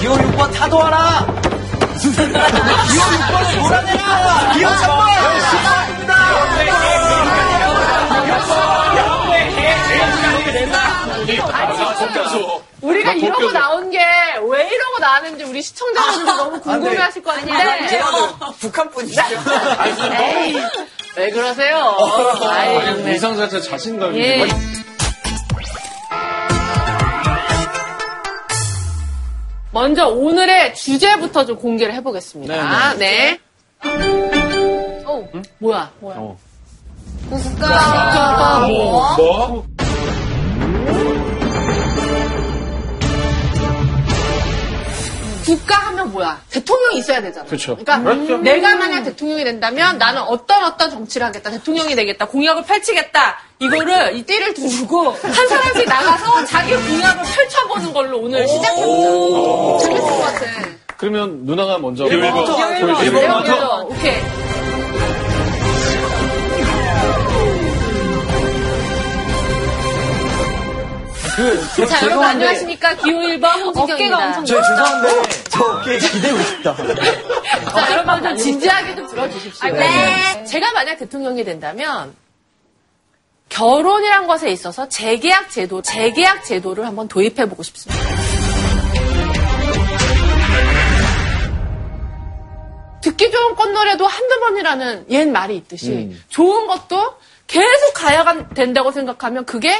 기호 0.00 0.14
6번 0.14 0.52
타도하라! 0.54 1.26
기호 2.00 3.02
6번을 3.02 3.58
몰아내라! 3.60 4.52
기호 4.54 4.68
3번! 4.68 6.20
우리가 12.80 13.12
이러고 13.12 13.52
나온 13.52 13.90
게 13.90 13.98
왜 14.48 14.66
이러고 14.68 14.98
나왔는지 15.00 15.44
우리 15.44 15.62
시청자분들 15.62 16.24
너무 16.36 16.60
궁금해하실 16.60 17.22
것 17.22 17.34
같은데. 17.34 17.86
제가 17.88 18.06
북한 18.58 18.90
분이시죠? 18.90 19.22
에이, 20.18 20.56
왜 21.16 21.30
그러세요? 21.30 21.96
네. 22.40 23.12
의상 23.12 23.36
자체 23.36 23.60
자신감이. 23.60 24.18
예. 24.18 24.46
먼저 29.80 30.08
오늘의 30.08 30.74
주제부터 30.74 31.46
좀 31.46 31.56
공개를 31.56 31.94
해보겠습니다. 31.94 32.94
네. 32.98 33.38
오, 35.06 35.26
뭐야? 35.58 35.90
뭐야? 36.00 36.16
어. 36.18 36.36
국가 37.30 38.66
뭐? 38.68 39.16
뭐? 39.16 39.66
국가 45.50 45.74
하면 45.88 46.12
뭐야? 46.12 46.40
대통령이 46.48 46.98
있어야 46.98 47.20
되잖아. 47.20 47.44
그쵸. 47.48 47.76
그러니까 47.76 48.00
그렇죠. 48.00 48.38
내가 48.38 48.76
만약 48.76 49.02
대통령이 49.02 49.42
된다면 49.42 49.98
나는 49.98 50.22
어떤 50.22 50.62
어떤 50.64 50.90
정치를 50.90 51.26
하겠다. 51.26 51.50
대통령이 51.50 51.96
되겠다. 51.96 52.26
공약을 52.26 52.62
펼치겠다. 52.62 53.38
이거를 53.58 54.16
이 54.16 54.22
띠를 54.22 54.54
두고 54.54 55.10
한 55.10 55.48
사람씩 55.48 55.88
나가서 55.88 56.44
자기 56.44 56.72
공약을 56.76 57.24
펼쳐보는 57.24 57.92
걸로 57.92 58.18
오늘 58.20 58.46
시작해보자. 58.46 59.84
재밌을 59.86 60.08
것 60.08 60.18
같아. 60.20 60.40
그러면 60.96 61.44
누나가 61.44 61.78
먼저. 61.78 62.06
일번부터 62.06 62.56
보여주세요. 62.56 63.02
일번부터. 63.02 63.42
그래요? 63.42 63.88
오케이. 63.90 64.49
그, 71.40 71.86
자, 71.86 72.04
여러분 72.04 72.24
안녕하십니까. 72.24 72.96
기호 72.96 73.18
1번 73.18 73.74
홍진경입니다. 73.74 74.44
저 74.44 74.62
죄송한데, 74.62 75.22
저 75.48 75.64
어깨에 75.64 75.98
기대고 75.98 76.42
싶다. 76.42 76.76
자, 77.72 77.92
여러분 77.92 78.22
좀 78.22 78.36
진지하게 78.36 78.94
좀 78.96 79.06
들어주십시오. 79.08 79.72
네. 79.72 80.44
제가 80.44 80.72
만약 80.72 80.96
대통령이 80.96 81.44
된다면 81.44 82.14
결혼이란 83.48 84.26
것에 84.26 84.50
있어서 84.50 84.88
재계약 84.88 85.50
제도, 85.50 85.80
재계약 85.80 86.44
제도를 86.44 86.86
한번 86.86 87.08
도입해보고 87.08 87.62
싶습니다. 87.62 88.04
듣기 93.00 93.30
좋은 93.30 93.54
꽃노래도 93.54 94.06
한두 94.06 94.40
번이라는 94.40 95.06
옛 95.08 95.26
말이 95.26 95.56
있듯이 95.56 96.14
좋은 96.28 96.66
것도 96.66 97.14
계속 97.46 97.94
가야 97.94 98.24
된다고 98.54 98.92
생각하면 98.92 99.46
그게 99.46 99.74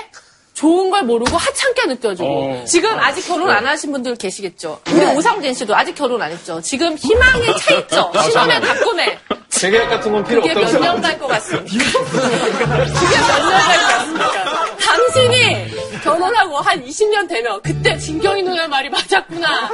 좋은 0.60 0.90
걸 0.90 1.04
모르고 1.04 1.38
하찮게 1.38 1.86
느껴지고 1.86 2.28
어. 2.28 2.64
지금 2.66 2.90
아직 2.98 3.26
결혼 3.26 3.48
안 3.48 3.64
하신 3.66 3.92
분들 3.92 4.14
계시겠죠. 4.16 4.78
우리 4.92 5.06
오상진 5.16 5.54
씨도 5.54 5.74
아직 5.74 5.94
결혼 5.94 6.20
안 6.20 6.30
했죠. 6.30 6.60
지금 6.60 6.94
희망이 6.98 7.46
차 7.60 7.74
있죠. 7.76 8.12
신혼에 8.24 8.60
가꾸네. 8.60 9.18
재계약 9.48 9.88
같은 9.88 10.12
건 10.12 10.22
필요 10.24 10.42
그게 10.42 10.52
없다고 10.52 10.72
몇 10.84 10.92
년. 10.92 11.00
갈 11.00 11.18
것 11.18 11.26
같습니까? 11.28 11.64
그게 11.66 13.16
몇 13.16 13.30
년 13.30 13.40
갈 13.40 13.40
것 13.40 13.50
같습니까? 13.50 14.70
당신이 14.84 16.00
결혼하고 16.04 16.56
한 16.58 16.84
20년 16.84 17.26
되면 17.28 17.60
그때 17.62 17.96
진경이 17.96 18.42
누나 18.42 18.68
말이 18.68 18.90
맞았구나. 18.90 19.70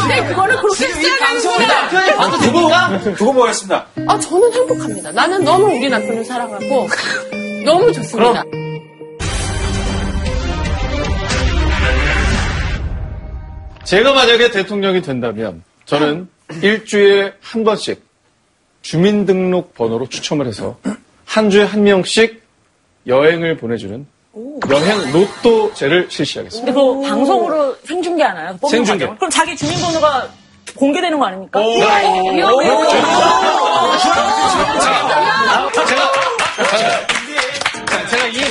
근데 0.00 0.24
그거를 0.26 0.56
그렇게 0.56 0.88
지금 0.94 1.02
이 1.02 1.18
방송을 1.20 1.56
거야. 1.58 1.80
남편이 1.80 2.16
봐도 2.16 2.38
됩니까? 2.38 3.00
두고 3.16 3.32
보겠습니다. 3.34 3.86
아, 4.08 4.18
저는 4.18 4.52
행복합니다. 4.52 5.12
나는 5.12 5.44
너무 5.44 5.66
우리 5.66 5.88
남편을 5.88 6.24
사랑하고 6.24 6.88
너무 7.64 7.92
좋습니다. 7.92 8.42
제가 13.84 14.12
만약에 14.12 14.50
대통령이 14.50 15.02
된다면 15.02 15.62
저는 15.84 16.28
일주일에 16.62 17.34
한 17.40 17.64
번씩 17.64 18.02
주민등록 18.82 19.74
번호로 19.74 20.08
추첨을 20.08 20.46
해서 20.46 20.78
한 21.24 21.50
주에 21.50 21.64
한 21.64 21.82
명씩 21.84 22.42
여행을 23.06 23.56
보내주는 23.58 24.06
여행 24.70 25.12
로또제를 25.12 26.06
실시하겠습니다. 26.10 26.72
근데 26.72 26.78
그거 26.80 27.00
방송으로 27.08 27.76
생중계 27.84 28.22
하나요? 28.22 28.56
뽑는 28.60 28.70
생중계. 28.78 29.04
과정? 29.04 29.16
그럼 29.18 29.30
자기 29.30 29.56
주민번호가 29.56 30.28
공개되는 30.76 31.18
거 31.18 31.26
아닙니까? 31.26 31.60
제가, 31.62 32.00
제가 35.86 37.00
이 37.23 37.23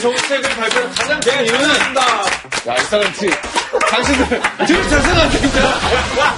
정책을 0.03 0.49
발표한 0.49 0.91
가장 0.91 1.19
큰 1.21 1.45
이유는 1.45 1.69
야, 2.67 2.75
이 2.75 2.81
사람 2.81 3.13
지 3.13 3.29
당신들 3.89 4.27
되게 4.67 4.89
잘 4.89 5.01
생각한다. 5.01 6.35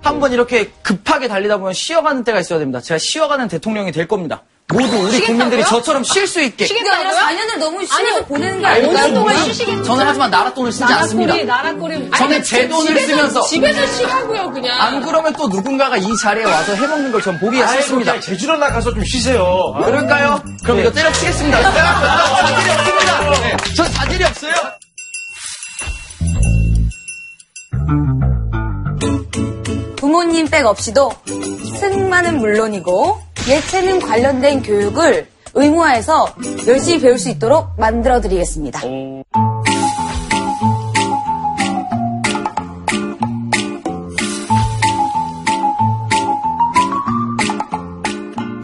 한번 0.00 0.32
이렇게 0.32 0.70
급하게 0.82 1.28
달리다 1.28 1.58
보면 1.58 1.74
쉬어가는 1.74 2.24
때가 2.24 2.40
있어야 2.40 2.58
됩니다. 2.58 2.80
제가 2.80 2.96
쉬어가는 2.96 3.48
대통령이 3.48 3.92
될 3.92 4.08
겁니다. 4.08 4.42
모두 4.72 4.96
우리 5.06 5.20
국민들이 5.20 5.64
저처럼 5.64 6.02
쉴 6.04 6.26
수 6.26 6.40
있게. 6.40 6.66
그게 6.66 6.88
아니라 6.90 7.10
4년을 7.12 7.58
너무 7.58 7.84
쉬면서 7.86 8.24
보내는 8.26 8.60
게 8.60 8.66
아닐까요? 8.66 9.06
5년 9.08 9.14
동안 9.14 9.36
쉬시겠죠. 9.44 9.82
저는 9.84 10.06
하지만 10.06 10.30
나라 10.30 10.52
돈을 10.54 10.72
쓰지 10.72 10.84
않습니다. 10.92 11.34
나라꼬리. 11.44 12.10
저는 12.10 12.42
제 12.42 12.68
돈을 12.68 12.94
집에서- 12.94 13.06
쓰면서 13.06 13.42
집에서 13.42 13.86
쉬라고요, 13.86 14.50
그냥. 14.52 14.80
안 14.80 15.00
그러면 15.02 15.32
또 15.34 15.48
누군가가 15.48 15.96
이 15.96 16.16
자리에 16.16 16.44
와서 16.44 16.74
해먹는 16.74 17.10
걸 17.12 17.22
전 17.22 17.38
보기 17.38 17.60
가 17.60 17.68
싫습니다. 17.68 18.18
제주도 18.20 18.56
나가서 18.56 18.92
좀 18.94 19.04
쉬세요. 19.04 19.74
그럴까요? 19.84 20.42
그럼 20.64 20.80
이거 20.80 20.90
때려치겠습니다. 20.90 21.62
자질이 21.62 22.70
없습니다. 22.70 23.20
네. 23.40 23.56
전 23.76 23.92
자질이 23.92 24.24
없어요. 24.24 24.52
부모님 29.96 30.48
백 30.48 30.66
없이도 30.66 31.12
승마는 31.80 32.38
물론이고 32.38 33.20
예체능 33.48 33.98
관련된 33.98 34.62
교육을 34.62 35.26
의무화해서 35.54 36.34
열심히 36.66 37.00
배울 37.00 37.18
수 37.18 37.28
있도록 37.28 37.68
만들어 37.76 38.20
드리겠습니다. 38.20 38.80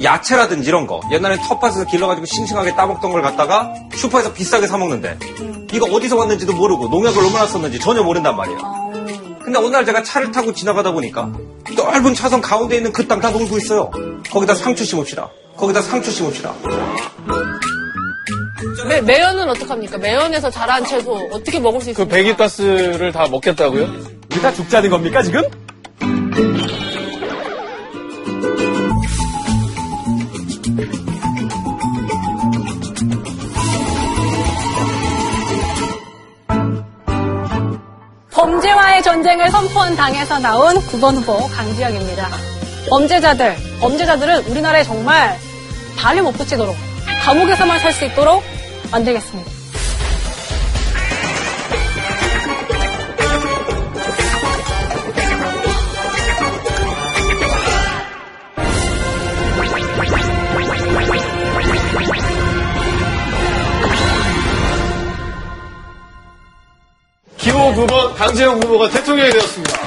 야채라든지 0.03 0.69
이런 0.69 0.87
거. 0.87 1.01
옛날엔 1.11 1.41
텃밭에서 1.43 1.85
길러가지고 1.87 2.27
싱싱하게 2.27 2.77
따먹던 2.77 3.11
걸 3.11 3.21
갖다가 3.21 3.75
슈퍼에서 3.95 4.33
비싸게 4.33 4.69
사먹는데 4.69 5.19
이거 5.73 5.87
어디서 5.87 6.17
왔는지도 6.17 6.55
모르고 6.55 6.89
농약을 6.89 7.25
얼마나 7.25 7.47
썼는지 7.47 7.79
전혀 7.81 8.03
모른단 8.03 8.37
말이에요. 8.37 8.88
근데 9.49 9.59
어느 9.61 9.69
날 9.69 9.87
제가 9.87 10.03
차를 10.03 10.31
타고 10.31 10.53
지나가다 10.53 10.93
보니까 10.93 11.33
넓은 11.75 12.13
차선 12.13 12.43
가운데 12.43 12.77
있는 12.77 12.93
그 12.93 13.09
땅 13.09 13.19
다 13.19 13.31
놀고 13.31 13.57
있어요. 13.57 13.91
거기다 14.31 14.55
상추 14.55 14.85
심읍시다. 14.85 15.31
거기다 15.57 15.81
상추 15.81 16.11
심읍시다. 16.11 16.53
매, 18.89 19.01
매연은 19.01 19.49
어떡합니까? 19.49 19.97
매연에서 19.97 20.51
자란 20.51 20.85
채소 20.85 21.13
어떻게 21.33 21.59
먹을 21.59 21.81
수그 21.81 21.91
있습니까? 21.93 22.15
배기가스를 22.15 23.11
다 23.13 23.27
먹겠다고요? 23.29 23.89
우리 24.31 24.43
다 24.43 24.53
죽자는 24.53 24.91
겁니까 24.91 25.23
지금? 25.23 25.41
범죄와의 38.39 39.03
전쟁을 39.03 39.51
선포한 39.51 39.97
당에서 39.97 40.39
나온 40.39 40.77
9번 40.77 41.17
후보 41.17 41.49
강지혁입니다. 41.49 42.29
범죄자들, 42.89 43.57
범죄자들은 43.81 44.45
우리나라에 44.45 44.85
정말 44.85 45.37
발을 45.97 46.23
못 46.23 46.31
붙이도록 46.35 46.77
감옥에서만 47.25 47.81
살 47.81 47.93
수 47.93 48.05
있도록 48.05 48.45
만들겠습니다. 48.93 49.58
9번 67.79 68.13
강재영 68.17 68.57
후보가 68.61 68.91
대통령이 68.91 69.31
되었습니다. 69.31 69.79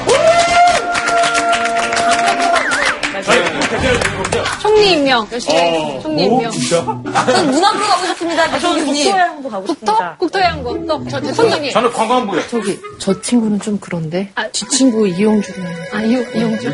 총리 4.61 4.93
임명 4.93 5.27
열심히 5.29 5.57
하겠습니다. 5.57 6.01
총리 6.01 6.23
임명. 6.23 6.51
전 6.51 7.51
문화부로 7.51 7.85
가고 7.85 8.05
싶습니다, 8.07 8.49
대통령님. 8.49 8.95
국토해양도 8.95 9.49
가고 9.49 9.65
국토? 9.65 9.73
싶습니다. 9.73 10.15
국토해양부. 10.17 10.85
또, 10.87 11.05
저 11.09 11.19
대통령님. 11.19 11.71
저는 11.71 11.91
관광부요. 11.91 12.47
저기 12.47 12.79
저 12.97 13.19
친구는 13.21 13.59
좀 13.59 13.77
그런데 13.81 14.31
뒷친구 14.53 15.09
이용주는 15.09 15.75
아, 15.91 16.01
이용, 16.01 16.25
이용주. 16.33 16.69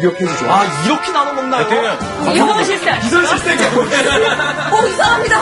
아, 0.47 0.83
이렇게 0.85 1.11
나눠 1.11 1.33
먹나요? 1.33 1.65
이거 2.35 2.63
실세 2.63 2.91
아시죠? 2.91 3.17
오, 3.17 4.87
이상합니다. 4.87 5.41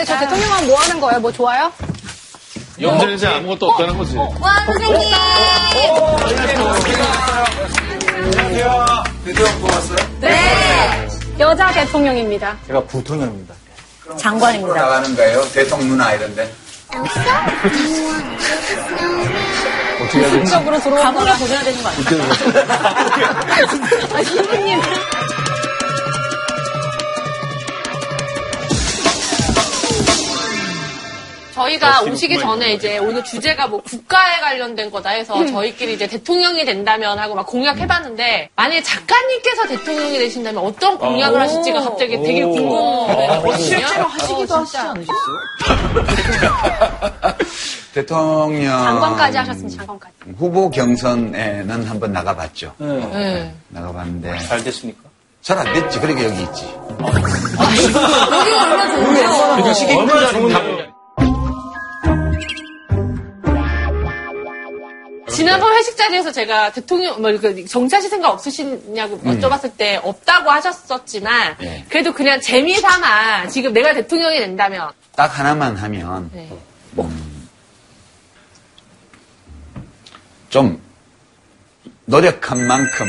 네, 0.00 0.04
저 0.06 0.18
대통령 0.18 0.50
하면 0.50 0.66
뭐 0.66 0.78
하는 0.78 0.98
거예요? 0.98 1.20
뭐 1.20 1.30
좋아요? 1.30 1.70
염전에 2.80 3.12
이제 3.12 3.26
아무것도 3.26 3.68
없다는 3.68 3.98
거지. 3.98 4.16
와, 4.16 4.30
선생님. 4.64 5.10
네. 10.20 11.08
여자 11.38 11.70
대통령입니다. 11.72 12.56
제가 12.66 12.82
부통령입니다. 12.84 13.54
장관입니다. 14.16 14.74
나가는 14.74 15.14
거예요? 15.14 15.46
대통령이나 15.52 16.14
이런데. 16.14 16.50
공적으로 20.30 20.80
들어온 20.80 21.02
감옥에 21.02 21.32
보내야 21.34 21.60
되는 21.62 21.82
거 21.82 21.90
아니에요? 21.90 22.22
아, 24.16 24.22
신부님. 24.24 24.80
저희가 31.60 32.02
오시기 32.02 32.38
전에 32.38 32.72
이제 32.72 32.98
오늘 32.98 33.22
주제가 33.22 33.66
뭐 33.66 33.82
국가에 33.82 34.40
관련된 34.40 34.90
거다 34.90 35.10
해서 35.10 35.44
저희끼리 35.46 35.94
이제 35.94 36.06
대통령이 36.06 36.64
된다면 36.64 37.18
하고 37.18 37.34
막 37.34 37.46
공약해봤는데 37.46 38.50
만약에 38.56 38.82
작가님께서 38.82 39.68
대통령이 39.68 40.18
되신다면 40.18 40.64
어떤 40.64 40.96
공약을 40.98 41.38
하실지가 41.40 41.82
갑자기 41.82 42.16
되게 42.22 42.44
궁금해거든요. 42.44 43.56
실제로 43.58 44.04
하시기도 44.06 44.54
하시지 44.54 44.78
않으셨어요? 44.78 45.36
대통령 47.92 48.78
장관까지 48.78 49.38
하셨습니다, 49.38 49.76
장관까지. 49.78 50.14
후보 50.38 50.70
경선에는 50.70 51.84
한번 51.84 52.12
나가봤죠. 52.12 52.72
네. 52.78 53.54
나가봤는데 53.68 54.38
잘 54.46 54.64
됐습니까? 54.64 55.10
잘안 55.42 55.72
됐지. 55.72 55.98
그러니까 55.98 56.24
여기 56.24 56.42
있지. 56.42 56.64
여기가 58.30 58.62
얼마나 58.62 58.94
좋은데요? 58.94 59.98
얼마나 59.98 60.28
좋은 60.30 60.99
지난번 65.40 65.74
회식 65.74 65.96
자리에서 65.96 66.30
제가 66.32 66.72
대통령, 66.72 67.20
뭐, 67.22 67.30
그 67.38 67.64
정치하실 67.64 68.10
생각 68.10 68.30
없으시냐고 68.30 69.18
여쭤봤을 69.20 69.76
때 69.76 69.98
없다고 70.02 70.50
하셨었지만, 70.50 71.56
네. 71.58 71.84
그래도 71.88 72.12
그냥 72.12 72.40
재미 72.40 72.74
삼아 72.74 73.48
지금 73.48 73.72
내가 73.72 73.94
대통령이 73.94 74.38
된다면, 74.38 74.90
딱 75.16 75.38
하나만 75.38 75.76
하면 75.76 76.30
네. 76.32 76.48
좀 80.50 80.80
노력한 82.04 82.66
만큼 82.66 83.06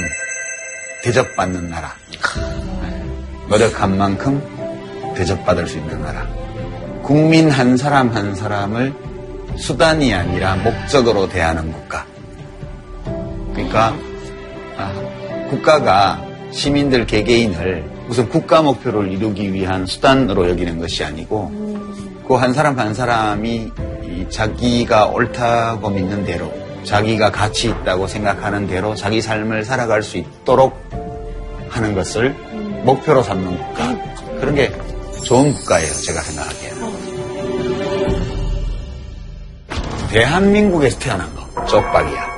대접받는 1.04 1.70
나라. 1.70 1.94
네. 2.12 3.04
노력한 3.50 3.98
만큼 3.98 4.42
대접받을 5.16 5.68
수 5.68 5.78
있는 5.78 6.02
나라. 6.02 6.26
국민 7.04 7.50
한 7.50 7.76
사람 7.76 8.10
한 8.16 8.36
사람을 8.36 8.94
수단이 9.58 10.14
아니라 10.14 10.56
목적으로 10.56 11.28
대하는 11.28 11.72
국가. 11.74 12.06
그러니까 13.70 13.96
아, 14.78 15.48
국가가 15.50 16.22
시민들 16.52 17.06
개개인을 17.06 17.84
무슨 18.08 18.28
국가 18.28 18.62
목표를 18.62 19.12
이루기 19.12 19.54
위한 19.54 19.86
수단으로 19.86 20.50
여기는 20.50 20.80
것이 20.80 21.04
아니고 21.04 21.52
그 22.28 22.36
한 22.38 22.54
사람 22.54 22.80
한 22.80 22.94
사람이 22.94 23.72
이 24.04 24.26
자기가 24.30 25.08
옳다고 25.08 25.90
믿는 25.90 26.24
대로 26.26 26.52
자기가 26.86 27.30
가치 27.32 27.70
있다고 27.70 28.08
생각하는 28.08 28.68
대로 28.68 28.96
자기 28.96 29.22
삶을 29.22 29.66
살아갈 29.66 30.02
수 30.02 30.18
있도록 30.18 30.76
하는 31.70 31.94
것을 31.94 32.34
목표로 32.84 33.22
삼는 33.22 33.58
국가. 33.58 33.96
그런 34.40 34.56
게 34.56 34.72
좋은 35.24 35.54
국가예요 35.54 35.92
제가 35.94 36.22
생각하기에는. 36.22 36.82
대한민국에서 40.10 41.00
태어난 41.00 41.30
거 41.36 41.66
쪽박이야 41.66 42.31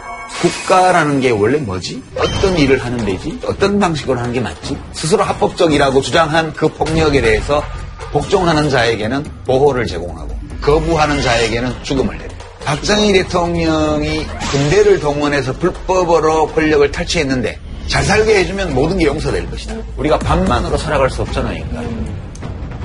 국가라는 0.43 1.21
게 1.21 1.29
원래 1.29 1.57
뭐지? 1.57 2.03
어떤 2.17 2.57
일을 2.57 2.83
하는 2.83 2.97
데지? 3.05 3.39
어떤 3.45 3.79
방식으로 3.79 4.19
하는 4.19 4.33
게 4.33 4.41
맞지? 4.41 4.77
스스로 4.91 5.23
합법적이라고 5.23 6.01
주장한 6.01 6.51
그 6.53 6.67
폭력에 6.67 7.21
대해서 7.21 7.63
복종하는 8.11 8.69
자에게는 8.69 9.23
보호를 9.45 9.87
제공하고 9.87 10.37
거부하는 10.61 11.21
자에게는 11.21 11.73
죽음을 11.83 12.17
내려. 12.17 12.29
박정희 12.65 13.13
대통령이 13.13 14.25
군대를 14.51 14.99
동원해서 14.99 15.53
불법으로 15.53 16.47
권력을 16.47 16.91
탈취했는데 16.91 17.57
잘 17.87 18.03
살게 18.03 18.39
해주면 18.39 18.73
모든 18.73 18.97
게 18.97 19.05
용서될 19.05 19.49
것이다. 19.49 19.75
우리가 19.97 20.19
반만으로 20.19 20.77
살아갈 20.77 21.09
수 21.09 21.21
없잖아요, 21.21 21.57
인간. 21.57 22.13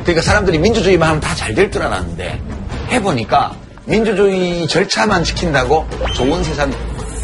그러니까 0.02 0.22
사람들이 0.22 0.58
민주주의만 0.58 1.08
하면 1.08 1.20
다 1.20 1.34
잘 1.34 1.54
될 1.54 1.70
줄 1.72 1.82
알았는데 1.82 2.40
해보니까 2.93 3.54
민주주의 3.84 4.66
절차만 4.69 5.25
지킨다고 5.25 5.87
좋은 6.14 6.43
세상 6.44 6.72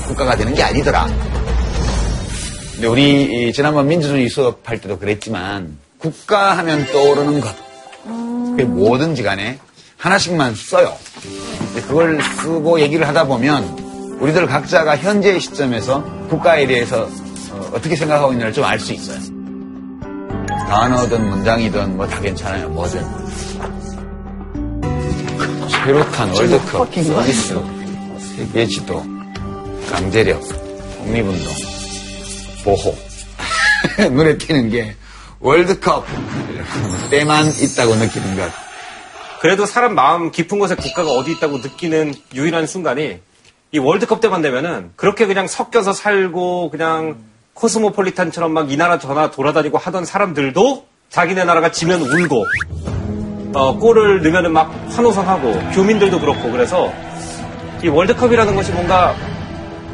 국가가 0.06 0.36
되는 0.36 0.54
게 0.54 0.62
아니더라. 0.62 1.06
근데 2.72 2.86
우리 2.86 3.48
이 3.48 3.52
지난번 3.52 3.86
민주주의 3.88 4.28
수업할 4.28 4.80
때도 4.80 4.98
그랬지만 4.98 5.76
국가 5.98 6.56
하면 6.58 6.84
떠오르는 6.86 7.40
것 7.40 7.54
그게 8.50 8.64
뭐든지 8.64 9.22
간에 9.22 9.58
하나씩만 9.96 10.54
써요. 10.54 10.94
그걸 11.88 12.20
쓰고 12.40 12.80
얘기를 12.80 13.06
하다 13.08 13.24
보면 13.26 14.18
우리들 14.20 14.46
각자가 14.46 14.96
현재 14.96 15.38
시점에서 15.38 16.04
국가에 16.28 16.66
대해서 16.66 17.08
어, 17.50 17.80
떻게 17.80 17.96
생각하고 17.96 18.32
있는지를 18.32 18.52
좀 18.52 18.64
알 18.64 18.78
수 18.78 18.92
있어요. 18.92 19.18
단어든 20.68 21.28
문장이든 21.30 21.96
뭐 21.96 22.06
다 22.06 22.20
괜찮아요. 22.20 22.68
뭐든. 22.70 23.00
최루탄 25.68 26.28
월드컵 26.34 26.92
서비스 26.94 27.60
세계 28.36 28.66
지도 28.66 29.04
강제력 29.90 30.40
독립운동 30.98 31.52
보호. 32.64 32.94
눈에 34.10 34.38
띄는 34.38 34.70
게 34.70 34.94
월드컵 35.40 36.06
때만 37.10 37.46
있다고 37.46 37.94
느끼는 37.96 38.36
것. 38.36 38.50
그래도 39.40 39.66
사람 39.66 39.94
마음 39.94 40.30
깊은 40.30 40.58
곳에 40.58 40.74
국가가 40.74 41.10
어디 41.10 41.32
있다고 41.32 41.58
느끼는 41.58 42.14
유일한 42.34 42.66
순간이 42.66 43.20
이 43.72 43.78
월드컵 43.78 44.20
때만 44.20 44.40
되면은 44.40 44.92
그렇게 44.96 45.26
그냥 45.26 45.46
섞여서 45.46 45.92
살고 45.92 46.70
그냥 46.70 47.16
코스모폴리탄처럼 47.54 48.52
막 48.52 48.70
이 48.70 48.76
나라 48.76 48.98
저 48.98 49.08
나라 49.08 49.30
돌아다니고 49.30 49.78
하던 49.78 50.04
사람들도 50.06 50.86
자기네 51.10 51.44
나라가 51.44 51.70
지면 51.70 52.00
울고 52.00 52.44
어, 53.54 53.78
골을 53.78 54.22
넣으면은 54.22 54.52
막 54.52 54.74
환호성하고 54.88 55.70
교민들도 55.74 56.18
그렇고 56.20 56.50
그래서 56.50 56.92
이 57.84 57.88
월드컵이라는 57.88 58.56
것이 58.56 58.72
뭔가 58.72 59.14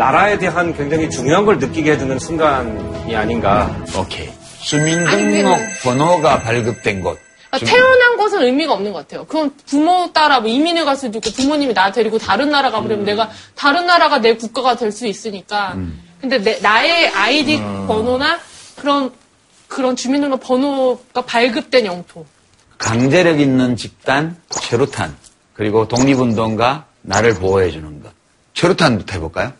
나라에 0.01 0.39
대한 0.39 0.75
굉장히 0.75 1.11
중요한 1.11 1.45
걸 1.45 1.59
느끼게 1.59 1.93
해주는 1.93 2.19
순간이 2.19 3.15
아닌가. 3.15 3.71
오케이 3.99 4.31
주민등록 4.63 5.59
번호가 5.83 6.41
발급된 6.41 7.03
곳 7.03 7.19
아, 7.51 7.59
태어난 7.59 8.17
것은 8.17 8.43
의미가 8.45 8.73
없는 8.73 8.93
것 8.95 9.01
같아요. 9.01 9.27
그럼 9.27 9.53
부모 9.67 10.11
따라 10.15 10.41
뭐 10.41 10.49
이민을 10.49 10.87
갈 10.87 10.97
수도 10.97 11.19
있고 11.19 11.31
부모님이 11.33 11.75
나 11.75 11.93
데리고 11.93 12.17
다른 12.17 12.49
나라 12.49 12.71
가버리면 12.71 13.05
내가 13.05 13.29
다른 13.55 13.87
나라가 13.87 14.19
내 14.21 14.37
국가가 14.37 14.75
될 14.75 14.91
수 14.91 15.07
있으니까. 15.07 15.77
근데 16.19 16.39
내- 16.39 16.59
나의 16.61 17.09
아이디 17.09 17.59
번호나 17.87 18.39
그런 18.77 19.11
그런 19.69 19.97
주민등록 19.97 20.41
번호가 20.41 21.23
발급된 21.27 21.85
영토. 21.85 22.25
강제력 22.79 23.39
있는 23.39 23.77
집단 23.77 24.37
최루탄 24.49 25.15
그리고 25.53 25.87
독립운동가 25.89 26.87
나를 27.03 27.35
보호해 27.35 27.71
주는 27.71 28.03
것 28.03 28.11
최루탄부터 28.55 29.13
해볼까요? 29.15 29.53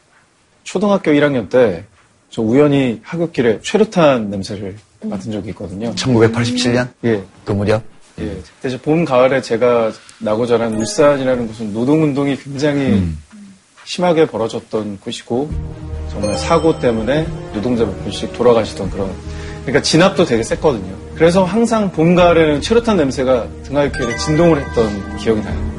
초등학교 0.65 1.11
1학년 1.11 1.49
때 1.49 1.85
저 2.31 2.43
우연히 2.43 3.01
하굣길에 3.03 3.59
최루탄 3.63 4.31
냄새를 4.31 4.77
맡은 5.03 5.33
적이 5.33 5.51
있거든요. 5.51 5.93
1987년 5.97 6.89
예, 7.05 7.23
그 7.45 7.53
무렵 7.53 7.83
예. 8.21 8.37
그래서 8.61 8.79
봄, 8.81 9.05
가을에 9.05 9.43
제가 9.43 9.93
나고 10.21 10.47
자란 10.47 10.75
울산이라는 10.75 11.49
곳은 11.49 11.73
노동운동이 11.73 12.37
굉장히 12.37 13.03
심하게 13.85 14.27
벌어졌던 14.27 14.99
곳이고 15.01 15.51
정말 16.11 16.37
사고 16.37 16.79
때문에 16.79 17.27
노동자 17.53 17.85
몇 17.85 18.01
분씩 18.05 18.33
돌아가시던 18.33 18.91
그런 18.91 19.11
그러니까 19.63 19.83
진압도 19.83 20.25
되게 20.25 20.43
셌거든요. 20.43 20.95
그래서 21.17 21.45
항상 21.45 21.91
봄, 21.91 22.15
가을에는 22.15 22.61
최루탄 22.61 22.97
냄새가 22.97 23.49
등하굣길에 23.65 24.17
진동을 24.17 24.61
했던 24.61 25.17
기억이 25.17 25.41
나요. 25.43 25.71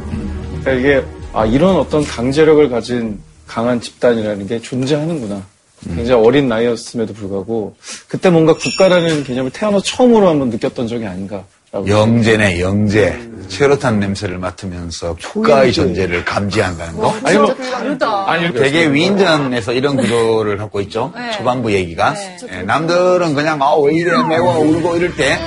그러니까 0.61 0.71
이게 0.73 1.05
아 1.33 1.45
이런 1.45 1.77
어떤 1.77 2.03
강제력을 2.03 2.69
가진 2.69 3.19
강한 3.51 3.81
집단이라는 3.81 4.47
게 4.47 4.61
존재하는구나. 4.61 5.43
굉장히 5.83 6.25
어린 6.25 6.47
나이였음에도 6.47 7.13
불구하고 7.13 7.75
그때 8.07 8.29
뭔가 8.29 8.53
국가라는 8.55 9.25
개념을 9.25 9.51
태어나 9.51 9.79
처음으로 9.83 10.29
한번 10.29 10.49
느꼈던 10.51 10.87
적이 10.87 11.07
아닌가라고 11.07 11.87
영재네, 11.87 12.61
영재. 12.61 13.19
최루탄 13.49 13.99
냄새를 13.99 14.37
맡으면서 14.37 15.17
국가의 15.21 15.73
존재를 15.73 16.23
감지한다는 16.23 16.95
거. 16.95 17.13
아니 17.23 17.37
뭐 17.37 17.53
다르다. 17.53 18.31
아니 18.31 18.53
되게 18.53 18.89
위인전에서 18.89 19.73
이런 19.73 19.97
구도를 19.97 20.55
갖고 20.57 20.79
있죠. 20.81 21.11
초반부 21.35 21.73
얘기가. 21.73 22.15
예, 22.53 22.61
남들은 22.61 23.33
그냥, 23.33 23.61
아, 23.61 23.75
왜 23.75 23.93
이래, 23.95 24.11
매워, 24.29 24.59
울고 24.59 24.95
이럴 24.95 25.15
때, 25.17 25.37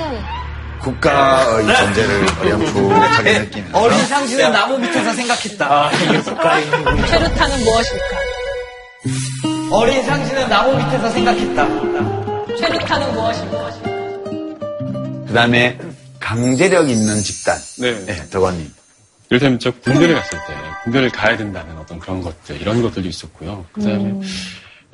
국가의 0.81 1.65
존재를 1.65 2.25
어렴풋하게 2.39 3.39
느끼면서. 3.39 3.77
어린 3.77 4.05
상신은 4.05 4.51
나무 4.51 4.77
밑에서 4.77 5.13
생각했다. 5.13 5.91
최루탄은 7.07 7.63
무엇일까? 7.63 8.05
어린 9.71 10.03
상신은 10.03 10.49
나무 10.49 10.77
밑에서 10.77 11.09
생각했다. 11.09 11.67
최루탄은 12.57 13.13
무엇일까? 13.13 13.65
그 15.27 15.33
다음에 15.33 15.77
강제력 16.19 16.89
있는 16.89 17.21
집단. 17.21 17.57
네. 17.79 18.05
네, 18.05 18.29
덕원님. 18.29 18.73
이를테면 19.29 19.59
저 19.59 19.71
군대를 19.71 20.15
갔을 20.15 20.37
때 20.47 20.53
군대를 20.83 21.09
가야 21.09 21.35
된다는 21.35 21.77
어떤 21.77 21.99
그런 21.99 22.21
것들 22.21 22.61
이런 22.61 22.81
것들도 22.81 23.07
있었고요. 23.09 23.65
그 23.73 23.81
다음에 23.81 24.13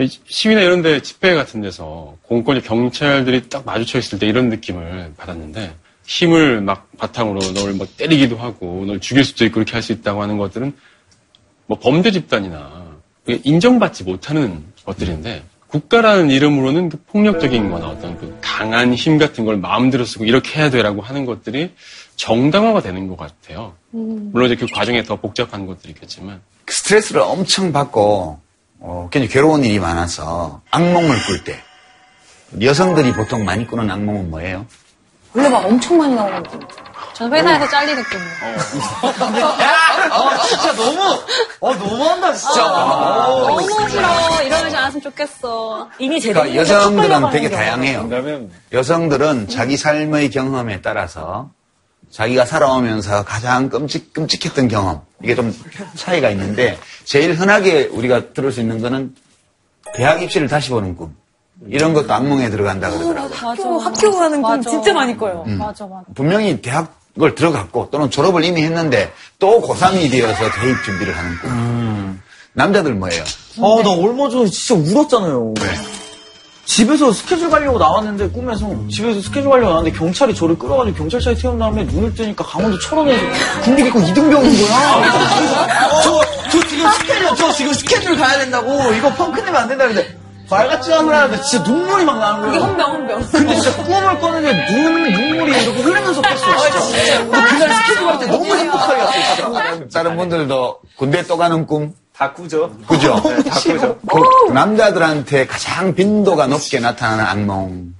시위나 0.08 0.62
이런 0.62 0.82
데 0.82 1.02
집회 1.02 1.34
같은 1.34 1.62
데서 1.62 2.18
공권력 2.24 2.64
경찰들이 2.64 3.50
딱 3.50 3.66
마주쳐 3.66 4.00
있을 4.00 4.20
때 4.20 4.28
이런 4.28 4.50
느낌을 4.50 5.14
받았는데 5.18 5.74
힘을 6.06 6.62
막 6.62 6.90
바탕으로 6.98 7.54
널 7.54 7.74
막 7.74 7.88
때리기도 7.98 8.38
하고 8.38 8.84
널 8.86 9.00
죽일 9.00 9.24
수도 9.24 9.46
있고 9.46 9.56
그렇게 9.56 9.74
할 9.74 9.82
수 9.82 9.92
있다고 9.92 10.22
하는 10.22 10.38
것들은 10.38 10.74
뭐 11.68 11.80
범죄 11.80 12.12
집단이나 12.12 12.98
인정받지 13.28 14.04
못하는 14.04 14.64
것들인데 14.86 15.44
국가라는 15.68 16.30
이름으로는 16.32 16.90
그 16.90 17.02
폭력적인 17.08 17.70
거나 17.70 17.88
어떤 17.88 18.18
그 18.18 18.38
강한 18.42 18.94
힘 18.94 19.18
같은 19.18 19.46
걸 19.46 19.56
마음대로 19.56 20.04
쓰고 20.04 20.26
이렇게 20.26 20.60
해야 20.60 20.70
돼라고 20.70 21.02
하는 21.02 21.26
것들이 21.26 21.72
정당화가 22.18 22.82
되는 22.82 23.08
것 23.08 23.16
같아요. 23.16 23.74
물론 23.92 24.48
이제 24.48 24.56
그 24.58 24.66
과정에 24.74 25.04
더 25.04 25.16
복잡한 25.16 25.66
것들이 25.66 25.94
있겠지만 25.94 26.42
스트레스를 26.68 27.22
엄청 27.22 27.72
받고, 27.72 28.40
어, 28.82 29.08
굉장히 29.12 29.32
괴로운 29.32 29.64
일이 29.64 29.80
많아서 29.80 30.62
악몽을 30.72 31.24
꿀 31.26 31.44
때. 31.44 31.62
여성들이 32.62 33.14
보통 33.14 33.46
많이 33.46 33.66
꾸는 33.66 33.90
악몽은 33.90 34.30
뭐예요? 34.32 34.66
원래 35.34 35.48
막 35.48 35.66
엄청 35.66 35.98
많이 35.98 36.14
나오거든요. 36.14 36.68
전 37.14 37.32
회사에서 37.34 37.70
잘리는 37.70 38.04
꿈이요. 38.04 39.48
아, 40.12 40.38
진짜 40.48 40.76
너무, 40.76 41.20
어, 41.60 41.76
너무한다, 41.76 42.34
진짜. 42.34 42.62
너무 42.62 43.90
싫어. 43.90 44.42
이러지 44.44 44.76
않았으면 44.76 45.02
좋겠어. 45.04 45.90
이미 46.00 46.20
제대로 46.20 46.42
그러니까 46.42 46.62
여성들은 46.62 47.30
되게 47.30 47.50
다양해요. 47.50 48.10
여성들은 48.74 49.48
자기 49.50 49.78
삶의 49.78 50.32
경험에 50.32 50.82
따라서 50.82 51.52
자기가 52.12 52.46
살아오면서 52.46 53.24
가장 53.24 53.70
끔찍, 53.70 54.14
끔찍했던 54.14 54.68
경험. 54.68 55.02
이게 55.24 55.34
좀 55.36 55.56
차이가 55.96 56.30
있는데, 56.32 56.78
제일 57.06 57.34
흔하게 57.34 57.86
우리가 57.86 58.34
들을 58.34 58.52
수 58.52 58.60
있는 58.60 58.82
거는 58.82 59.16
대학 59.96 60.22
입시를 60.22 60.48
다시 60.48 60.70
보는 60.70 60.96
꿈. 60.96 61.16
이런 61.68 61.94
것도 61.94 62.12
악몽에 62.12 62.50
들어간다 62.50 62.90
그러더라고요. 62.90 63.34
학교, 63.34 63.78
학교 63.80 64.12
가는 64.12 64.42
건 64.42 64.62
진짜 64.62 64.94
많이 64.94 65.16
꿔요. 65.16 65.46
맞아, 65.58 65.86
맞아. 65.86 66.04
분명히 66.16 66.60
대학을 66.62 67.36
들어갔고 67.36 67.90
또는 67.92 68.10
졸업을 68.10 68.44
이미 68.44 68.64
했는데 68.64 69.14
또 69.38 69.62
고3이 69.62 70.10
되어서 70.10 70.40
대입 70.60 70.84
준비를 70.84 71.16
하는 71.16 71.38
꿈. 71.40 72.22
남자들 72.54 72.96
뭐예요? 72.96 73.24
아, 73.58 73.84
나 73.84 73.92
얼마 73.92 74.28
전에 74.30 74.48
진짜 74.48 74.74
울었잖아요. 74.76 75.54
집에서 76.66 77.12
스케줄 77.12 77.50
가려고 77.50 77.78
나왔는데 77.80 78.30
꿈에서 78.30 78.68
집에서 78.90 79.20
스케줄 79.22 79.50
가려고 79.50 79.70
나왔는데 79.72 79.98
경찰이 79.98 80.34
저를 80.34 80.58
끌어가지고 80.58 80.98
경찰차에 80.98 81.36
태운 81.36 81.60
다음에 81.60 81.84
눈을 81.84 82.14
뜨니까 82.14 82.44
강원도 82.46 82.78
철원에서 82.80 83.22
군대 83.64 83.86
입고 83.88 84.00
이등병인 84.00 84.62
거야. 84.62 86.02
저, 86.04 86.22
저 86.52 86.68
지금 86.68 86.90
스케줄, 86.92 87.36
저 87.36 87.52
지금 87.54 87.74
스케줄 87.74 88.16
가야 88.18 88.38
된다고 88.40 88.72
이거 88.94 89.10
펑크 89.14 89.40
내면 89.42 89.56
안 89.64 89.68
된다 89.68 89.88
근데 89.88 90.18
말같지도 90.50 90.96
않은 90.98 91.14
하는데 91.14 91.42
진짜 91.44 91.64
눈물이 91.70 92.04
막 92.06 92.20
나는 92.20 92.42
거예요. 92.42 92.62
헌병, 92.64 92.92
헌병. 92.92 93.28
근데 93.32 93.56
진짜 93.56 93.84
꿈을 93.84 94.20
꿨는데 94.20 94.66
눈, 94.74 95.04
눈물이 95.12 95.52
이렇게 95.64 95.82
흐르면서 95.82 96.22
꿨어, 96.22 96.36
진짜. 96.36 97.20
근데 97.24 97.42
그날 97.48 97.74
스케줄 97.76 98.06
갈 98.06 98.20
때 98.20 98.26
너무 98.28 98.46
행복하게 98.56 99.02
진짜. 99.12 99.88
다른 99.94 100.18
분들도 100.18 100.80
군대 100.98 101.24
또 101.26 101.38
가는 101.38 101.66
꿈? 101.66 101.94
다 102.16 102.32
꾸죠. 102.34 102.72
그죠? 102.88 103.20
네, 103.26 103.44
다 103.44 103.56
꾸죠. 103.60 103.98
그 104.08 104.52
남자들한테 104.52 105.48
가장 105.48 105.94
빈도가 105.96 106.48
높게 106.48 106.80
나타나는 106.80 107.26
악몽. 107.26 107.96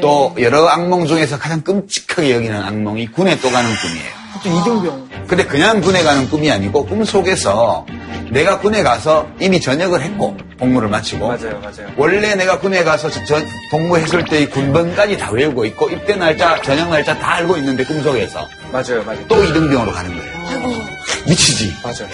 또 0.00 0.34
여러 0.38 0.66
악몽 0.68 1.06
중에서 1.06 1.38
가장 1.38 1.62
끔찍하게 1.62 2.34
여기는 2.34 2.62
악몽이 2.62 3.08
군에 3.08 3.38
또 3.40 3.50
가는 3.50 3.70
꿈이에요. 3.74 4.24
또 4.42 4.50
이등병. 4.50 5.08
근데 5.26 5.44
그냥 5.46 5.80
군에 5.80 6.02
가는 6.02 6.28
꿈이 6.28 6.50
아니고 6.50 6.84
꿈 6.84 7.02
속에서 7.04 7.86
내가 8.30 8.58
군에 8.58 8.82
가서 8.82 9.26
이미 9.40 9.60
전역을 9.60 10.02
했고 10.02 10.36
복무를 10.58 10.88
마치고 10.88 11.28
맞아요, 11.28 11.60
맞아요. 11.60 11.88
원래 11.96 12.34
내가 12.34 12.58
군에 12.58 12.84
가서 12.84 13.08
저, 13.10 13.24
저 13.24 13.36
복무했을 13.70 14.24
때의 14.24 14.50
군번까지 14.50 15.16
다 15.16 15.30
외우고 15.30 15.64
있고 15.66 15.88
입대 15.88 16.14
날짜, 16.16 16.60
전역 16.60 16.90
날짜 16.90 17.16
다 17.18 17.36
알고 17.36 17.56
있는데 17.58 17.84
꿈 17.84 18.02
속에서 18.02 18.46
맞아요, 18.70 19.02
맞아요. 19.04 19.26
또 19.28 19.42
이등병으로 19.44 19.92
가는 19.92 20.10
거예요. 20.14 20.84
미치지. 21.26 21.72
맞아요. 21.82 22.08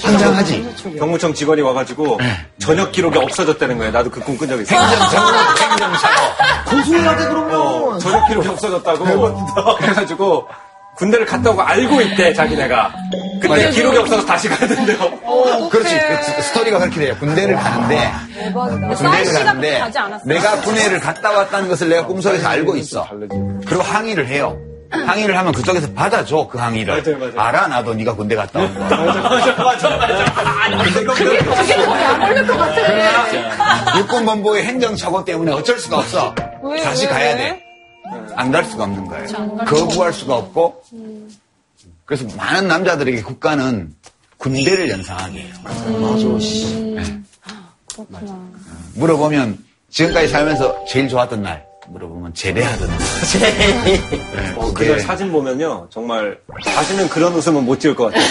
환장하지. 0.00 0.74
경무청 0.98 1.34
직원이 1.34 1.60
와가지고 1.62 2.18
전역 2.58 2.92
기록이 2.92 3.18
없어졌다는 3.18 3.78
거예요. 3.78 3.92
나도 3.92 4.10
그 4.10 4.20
꿈 4.20 4.36
꾼 4.38 4.48
적이 4.48 4.62
있어요. 4.62 4.80
고소해야 6.66 7.16
돼, 7.16 7.24
그러면. 7.28 7.60
어, 7.60 7.98
전역 7.98 8.28
기록이 8.28 8.48
없어졌다고. 8.48 9.76
그래가지고 9.78 10.46
군대를 10.96 11.24
갔다 11.26 11.50
오고 11.50 11.62
알고 11.62 12.00
있대, 12.02 12.32
자기네가. 12.34 12.92
근데 13.40 13.70
기록이 13.70 13.98
없어서 13.98 14.24
다시 14.26 14.48
가야 14.48 14.68
된대요. 14.68 14.98
그렇지. 15.70 15.98
그 15.98 16.22
스- 16.22 16.42
스토리가 16.48 16.78
그렇게 16.78 17.00
돼요. 17.00 17.16
군대를 17.18 17.56
가는데 17.56 18.12
군대를 18.52 18.96
시간부터 18.96 19.44
가는데 19.44 19.78
가지 19.80 19.98
않았어요. 19.98 20.26
내가 20.26 20.60
군대를 20.60 21.00
갔다 21.00 21.30
왔다는 21.32 21.68
것을 21.68 21.88
내가 21.88 22.06
꿈속에서 22.06 22.46
알고 22.48 22.76
있어. 22.76 23.08
그리고 23.66 23.82
항의를 23.82 24.28
해요. 24.28 24.58
항의를 24.92 25.36
하면 25.38 25.52
그쪽에서 25.52 25.92
받아줘 25.92 26.48
그 26.50 26.58
항의를. 26.58 27.02
맞아요, 27.02 27.18
맞아요. 27.18 27.40
알아 27.40 27.66
나도 27.68 27.94
네가 27.94 28.14
군대 28.14 28.34
갔다 28.36 28.60
온 28.60 28.74
거. 28.74 28.80
맞아, 28.80 28.96
맞아, 29.56 29.96
맞아. 29.96 31.14
그러나 31.14 31.42
육군 33.98 34.24
본부의 34.26 34.64
행정착오 34.64 35.24
때문에 35.24 35.52
어쩔 35.52 35.78
수가 35.78 35.98
없어. 35.98 36.34
다시 36.82 37.06
가야 37.06 37.36
돼. 37.36 37.62
안 38.36 38.50
갈 38.52 38.64
수가 38.64 38.84
없는 38.84 39.06
거예요. 39.08 39.26
거부할 39.64 40.12
수가 40.12 40.36
없고. 40.36 40.82
그래서 42.04 42.26
많은 42.36 42.68
남자들에게 42.68 43.22
국가는 43.22 43.94
군대를 44.36 44.90
연상하게 44.90 45.40
해요. 45.42 45.54
맞아, 45.64 46.38
씨. 46.40 46.94
네. 46.96 47.02
물어보면 48.94 49.58
지금까지 49.90 50.28
살면서 50.28 50.84
제일 50.86 51.08
좋았던 51.08 51.42
날 51.42 51.64
물어보면 51.88 52.34
제대하던 52.34 52.88
날. 52.88 52.98
네, 53.40 54.54
어, 54.56 54.72
그게 54.72 54.98
사진 55.00 55.32
보면요. 55.32 55.88
정말 55.90 56.38
다시는 56.64 57.08
그런 57.08 57.32
웃음은 57.34 57.64
못 57.64 57.80
지을 57.80 57.94
것 57.94 58.12
같아요. 58.12 58.24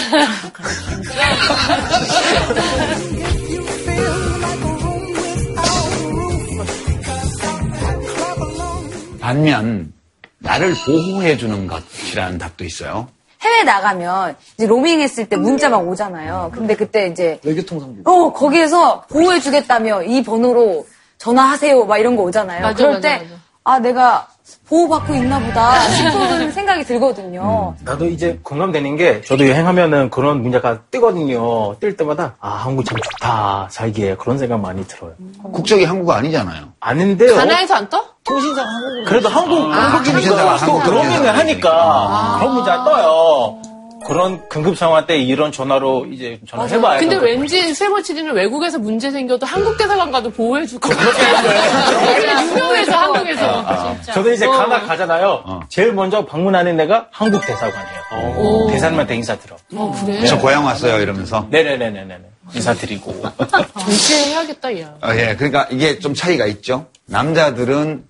반면 9.20 9.92
나를 10.38 10.74
보호해 10.84 11.36
주는 11.36 11.66
것이라는 11.66 12.38
답도 12.38 12.64
있어요. 12.64 13.08
해외 13.40 13.62
나가면 13.64 14.36
이제 14.54 14.66
로밍 14.66 15.00
했을 15.00 15.28
때 15.28 15.36
문자 15.36 15.68
막 15.68 15.86
오잖아요. 15.88 16.50
근데 16.54 16.74
그때 16.76 17.06
이제 17.08 17.40
외교통상부. 17.44 18.02
어 18.04 18.32
거기에서 18.32 19.02
보호해 19.08 19.40
주겠다며 19.40 20.02
이 20.04 20.22
번호로 20.22 20.86
전화하세요 21.18 21.84
막 21.84 21.98
이런 21.98 22.16
거 22.16 22.22
오잖아요. 22.22 22.62
맞아, 22.62 22.74
그럴 22.76 22.90
맞아, 22.94 23.00
때 23.00 23.24
맞아. 23.24 23.41
아 23.64 23.78
내가 23.78 24.26
보호받고 24.68 25.14
있나 25.14 25.38
보다 25.38 25.78
싶은 25.88 26.50
생각이 26.50 26.84
들거든요. 26.84 27.74
나도 27.84 28.06
이제 28.06 28.38
공감되는 28.42 28.96
게 28.96 29.20
저도 29.22 29.48
여행하면은 29.48 30.10
그런 30.10 30.42
문제가 30.42 30.80
뜨거든요. 30.90 31.78
뜰 31.78 31.96
때마다 31.96 32.34
아 32.40 32.48
한국 32.50 32.84
참 32.84 32.98
좋다 32.98 33.68
살기에 33.70 34.16
그런 34.16 34.38
생각 34.38 34.60
많이 34.60 34.84
들어요. 34.86 35.12
국적이 35.52 35.84
한국 35.84 36.10
아니잖아요. 36.10 36.64
아는데요. 36.80 37.36
가나에서 37.36 37.74
안 37.74 37.88
떠? 37.88 38.02
통신사가 38.24 38.68
한국으로. 38.68 39.04
그래도 39.04 39.28
한국 39.28 39.58
한국이니까 39.72 40.36
또 40.36 40.72
한국 40.72 40.84
통신사가 40.84 41.38
하니까 41.38 42.36
그런 42.40 42.54
문제가 42.54 42.84
떠요. 42.84 43.62
그런 44.06 44.48
긴급 44.48 44.76
상황 44.76 45.06
때 45.06 45.16
이런 45.16 45.52
전화로 45.52 46.06
이제 46.06 46.38
전화를 46.48 46.76
해봐야 46.76 46.98
근데 46.98 47.18
돼. 47.18 47.24
왠지 47.24 47.74
세벌치디는 47.74 48.34
외국에서 48.34 48.78
문제 48.78 49.10
생겨도 49.10 49.46
한국 49.46 49.76
대사관 49.78 50.10
가도 50.10 50.30
보호해줄 50.30 50.80
것 50.80 50.96
같아. 50.96 52.42
유명해서 52.44 52.92
한국에서. 52.92 53.96
저도 54.12 54.32
이제 54.32 54.46
어. 54.46 54.50
가나 54.50 54.82
가잖아요. 54.82 55.62
제일 55.68 55.92
먼저 55.92 56.24
방문하는 56.24 56.76
데가 56.76 57.08
한국 57.10 57.44
대사관이에요. 57.46 58.70
대사님한테 58.70 59.16
인사 59.16 59.36
들어. 59.38 59.56
어, 59.74 59.94
그래? 60.04 60.24
저 60.26 60.38
고향 60.38 60.64
왔어요 60.64 61.00
이러면서. 61.00 61.46
네네네네네. 61.50 62.18
인사드리고. 62.54 63.22
정치해야겠다, 63.78 64.80
야. 64.80 64.94
어, 65.02 65.10
예, 65.14 65.36
그러니까 65.36 65.68
이게 65.70 65.98
좀 65.98 66.12
차이가 66.14 66.46
있죠. 66.46 66.86
남자들은 67.06 68.04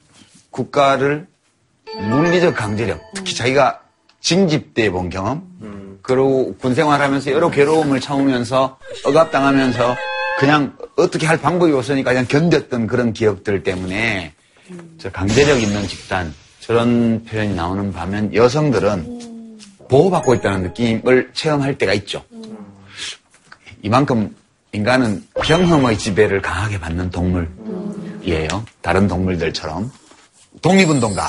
국가를 0.50 1.26
물리적 1.96 2.54
강제력, 2.56 3.00
특히 3.14 3.34
자기가 3.36 3.80
징집돼 4.22 4.90
본 4.90 5.10
경험, 5.10 5.42
그리고 6.02 6.54
군 6.56 6.74
생활하면서 6.74 7.32
여러 7.32 7.50
괴로움을 7.50 8.00
참으면서 8.00 8.78
억압당하면서 9.04 9.96
그냥 10.38 10.76
어떻게 10.96 11.26
할 11.26 11.40
방법이 11.40 11.72
없으니까 11.72 12.10
그냥 12.12 12.26
견뎠던 12.26 12.88
그런 12.88 13.12
기억들 13.12 13.62
때문에 13.62 14.32
저 14.98 15.10
강제력 15.10 15.60
있는 15.60 15.86
집단 15.86 16.32
저런 16.60 17.24
표현이 17.24 17.54
나오는 17.54 17.92
반면 17.92 18.34
여성들은 18.34 19.58
보호받고 19.88 20.34
있다는 20.36 20.62
느낌을 20.62 21.30
체험할 21.34 21.76
때가 21.76 21.92
있죠. 21.94 22.24
이만큼 23.82 24.34
인간은 24.72 25.24
경험의 25.34 25.98
지배를 25.98 26.40
강하게 26.40 26.80
받는 26.80 27.10
동물이에요. 27.10 28.48
다른 28.80 29.06
동물들처럼. 29.06 29.92
독립운동가. 30.62 31.28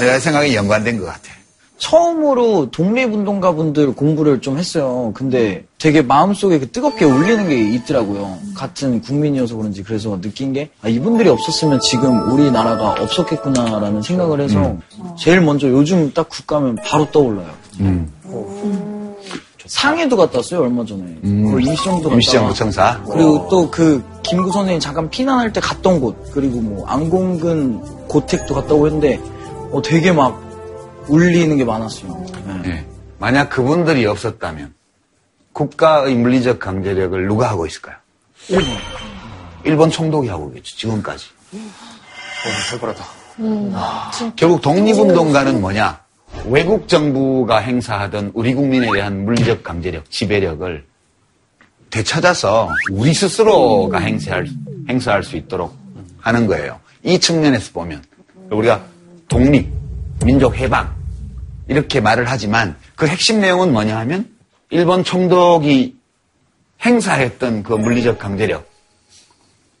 내가 0.00 0.18
생각에 0.18 0.54
연관된 0.54 0.98
것 0.98 1.06
같아. 1.06 1.43
처음으로 1.88 2.70
독립운동가 2.70 3.52
분들 3.52 3.94
공부를 3.94 4.40
좀 4.40 4.56
했어요. 4.56 5.12
근데 5.14 5.64
되게 5.78 6.00
마음속에 6.00 6.58
그 6.58 6.70
뜨겁게 6.70 7.04
울리는 7.04 7.46
게 7.46 7.58
있더라고요. 7.74 8.38
같은 8.54 9.02
국민이어서 9.02 9.54
그런지 9.56 9.82
그래서 9.82 10.18
느낀 10.18 10.54
게 10.54 10.70
아, 10.82 10.88
이분들이 10.88 11.28
없었으면 11.28 11.80
지금 11.80 12.32
우리나라가 12.32 12.92
없었겠구나라는 13.02 14.00
생각을 14.00 14.40
해서 14.40 14.76
제일 15.18 15.42
먼저 15.42 15.68
요즘 15.68 16.10
딱 16.14 16.30
국가면 16.30 16.76
바로 16.86 17.10
떠올라요. 17.10 17.50
음. 17.80 18.10
상해도 19.66 20.16
갔다 20.16 20.38
왔어요 20.38 20.62
얼마 20.62 20.84
전에. 20.86 21.04
갔다 22.04 22.14
임시정부 22.14 22.48
와. 22.48 22.54
청사. 22.54 23.02
그리고 23.12 23.46
또 23.50 23.70
그 23.70 24.02
김구 24.22 24.52
선생님 24.52 24.80
잠깐 24.80 25.10
피난할 25.10 25.52
때 25.52 25.60
갔던 25.60 26.00
곳 26.00 26.16
그리고 26.32 26.60
뭐 26.60 26.86
안공근 26.86 28.06
고택도 28.08 28.54
갔다 28.54 28.74
오고 28.74 28.86
했는데 28.86 29.20
어, 29.70 29.82
되게 29.82 30.12
막 30.12 30.53
울리는 31.08 31.56
게 31.56 31.64
많았어요. 31.64 32.26
네. 32.46 32.70
예. 32.70 32.86
만약 33.18 33.48
그분들이 33.50 34.06
없었다면 34.06 34.74
국가의 35.52 36.14
물리적 36.16 36.58
강제력을 36.58 37.26
누가 37.26 37.48
하고 37.48 37.66
있을까요? 37.66 37.96
일본. 38.48 38.66
일본 39.64 39.90
총독이 39.90 40.28
하고 40.28 40.48
있겠죠. 40.48 40.76
지금까지. 40.76 41.26
살벌하다. 42.70 43.04
결국 44.36 44.60
독립운동가는 44.60 45.60
뭐냐? 45.60 46.00
외국 46.46 46.88
정부가 46.88 47.58
행사하던 47.58 48.32
우리 48.34 48.54
국민에 48.54 48.90
대한 48.92 49.24
물리적 49.24 49.62
강제력, 49.62 50.10
지배력을 50.10 50.84
되찾아서 51.90 52.68
우리 52.90 53.14
스스로가 53.14 53.98
행사할, 53.98 54.48
행사할 54.88 55.22
수 55.22 55.36
있도록 55.36 55.76
하는 56.18 56.46
거예요. 56.46 56.80
이 57.04 57.18
측면에서 57.18 57.72
보면 57.72 58.02
우리가 58.50 58.84
독립, 59.28 59.68
민족 60.24 60.56
해방 60.56 60.94
이렇게 61.68 62.00
말을 62.00 62.24
하지만 62.26 62.76
그 62.96 63.06
핵심 63.06 63.40
내용은 63.40 63.72
뭐냐 63.72 63.96
하면 63.98 64.28
일본 64.70 65.04
총독이 65.04 65.96
행사했던 66.84 67.62
그 67.62 67.74
물리적 67.74 68.18
강제력 68.18 68.68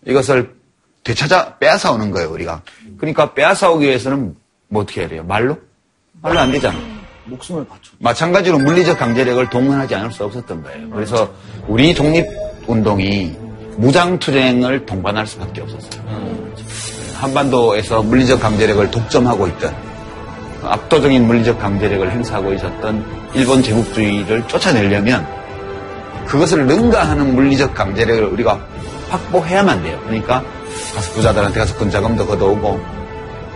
이것을 0.06 0.54
되찾아 1.02 1.58
빼앗아 1.58 1.92
오는 1.92 2.10
거예요, 2.10 2.30
우리가. 2.30 2.62
그러니까 2.96 3.34
빼앗아 3.34 3.70
오기 3.70 3.86
위해서는 3.86 4.34
뭐 4.68 4.82
어떻게 4.82 5.02
해야 5.02 5.08
돼요? 5.08 5.22
말로? 5.24 5.58
말로 6.22 6.38
안 6.40 6.50
되잖아. 6.50 6.78
목숨을 7.26 7.66
바쳐. 7.66 7.92
마찬가지로 7.98 8.58
물리적 8.58 8.98
강제력을 8.98 9.48
동원하지 9.50 9.94
않을 9.94 10.12
수 10.12 10.24
없었던 10.24 10.62
거예요. 10.62 10.90
그래서 10.90 11.32
우리 11.66 11.92
독립 11.94 12.26
운동이 12.66 13.36
무장 13.76 14.18
투쟁을 14.18 14.86
동반할 14.86 15.26
수밖에 15.26 15.60
없었어요. 15.62 16.04
한반도에서 17.16 18.02
물리적 18.02 18.40
강제력을 18.40 18.90
독점하고 18.90 19.46
있던 19.48 19.93
압도적인 20.66 21.26
물리적 21.26 21.58
강제력을 21.58 22.10
행사하고 22.10 22.52
있었던 22.54 23.04
일본 23.34 23.62
제국주의를 23.62 24.46
쫓아내려면 24.48 25.26
그것을 26.26 26.66
능가하는 26.66 27.34
물리적 27.34 27.74
강제력을 27.74 28.24
우리가 28.24 28.58
확보해야만 29.08 29.82
돼요. 29.82 29.98
그러니까 30.04 30.42
가서 30.94 31.12
부자들한테 31.12 31.60
가서 31.60 31.76
근자금도 31.76 32.26
걷어오고, 32.26 32.80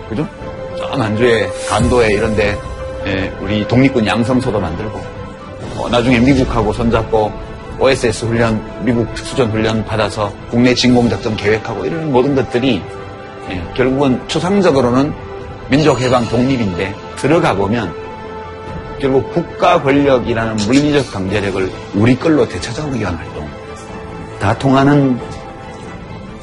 그죠? 0.09 0.27
저 0.77 0.97
만주에, 0.97 1.51
간도에 1.69 2.09
이런데 2.09 2.57
예, 3.07 3.33
우리 3.41 3.67
독립군 3.67 4.07
양성소도 4.07 4.61
만들고, 4.61 5.01
어, 5.77 5.89
나중에 5.89 6.19
미국하고 6.19 6.73
손잡고 6.73 7.33
OSS 7.81 8.27
훈련, 8.27 8.61
미국 8.85 9.13
특수전 9.15 9.51
훈련 9.51 9.85
받아서 9.85 10.33
국내 10.51 10.75
진공작전 10.75 11.37
계획하고 11.37 11.85
이런 11.85 12.13
모든 12.13 12.35
것들이 12.35 12.83
예, 13.51 13.63
결국은 13.75 14.21
추상적으로는 14.29 15.13
민족해방 15.71 16.29
독립인데 16.29 16.95
들어가 17.17 17.55
보면 17.55 17.95
결국 19.01 19.33
국가 19.33 19.81
권력이라는 19.81 20.57
물리적 20.67 21.13
강제력을 21.13 21.71
우리 21.95 22.17
걸로 22.17 22.49
되찾아오기 22.49 23.01
위한 23.01 23.15
활동 23.15 23.49
다 24.41 24.57
통하는 24.59 25.19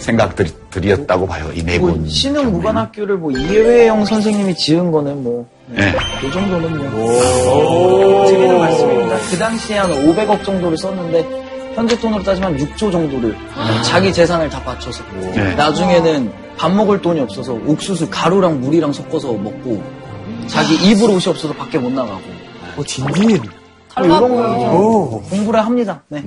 생각들이었다고 0.05 1.25
봐요 1.27 1.49
이네뭐 1.53 1.91
분. 1.91 2.07
신흥 2.07 2.51
무관학교를 2.51 3.17
뭐 3.17 3.31
이회영 3.31 4.05
선생님이 4.05 4.55
지은 4.55 4.91
거는 4.91 5.23
뭐, 5.23 5.47
네. 5.67 5.93
그 6.21 6.31
정도는 6.31 6.91
뭐. 6.91 8.25
드리는 8.27 8.59
말씀입니다. 8.59 9.17
그 9.29 9.37
당시에 9.37 9.77
한 9.77 9.91
500억 9.91 10.43
정도를 10.43 10.77
썼는데, 10.77 11.25
현재 11.73 11.99
돈으로 11.99 12.23
따지면 12.23 12.57
6조 12.57 12.91
정도를 12.91 13.35
자기 13.83 14.13
재산을 14.13 14.49
다 14.49 14.61
바쳐서. 14.61 15.03
네. 15.33 15.55
나중에는 15.55 16.44
밥 16.57 16.71
먹을 16.71 17.01
돈이 17.01 17.19
없어서 17.19 17.53
옥수수 17.53 18.09
가루랑 18.09 18.61
물이랑 18.61 18.93
섞어서 18.93 19.33
먹고, 19.33 19.83
자기 20.47 20.75
입을 20.91 21.09
옷이 21.09 21.23
없어서 21.27 21.53
밖에 21.53 21.77
못 21.77 21.91
나가고. 21.91 22.21
어, 22.77 22.83
진진. 22.83 23.41
뭐 23.97 24.05
이런 24.05 24.19
거 24.35 25.23
공부를 25.29 25.65
합니다. 25.65 26.01
네. 26.09 26.21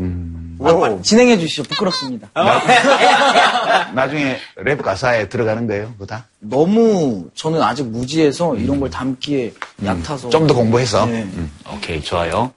아, 0.61 0.99
진행해 1.03 1.39
주시죠. 1.39 1.63
부끄럽습니다. 1.65 2.29
나중에 3.95 4.39
랩 4.57 4.83
가사에 4.83 5.29
들어가는 5.29 5.67
거예요, 5.67 5.93
그거 5.93 6.07
다? 6.07 6.25
너무 6.41 7.27
저는 7.35 7.63
아직 7.63 7.87
무지해서 7.87 8.57
이런 8.57 8.81
걸 8.81 8.91
담기에 8.91 9.53
얕아서. 9.85 10.31
좀 10.31 10.47
더 10.47 10.55
공부해서. 10.55 11.07
네. 11.07 11.23
음, 11.23 11.51
오케이, 11.75 12.03
좋아요. 12.03 12.51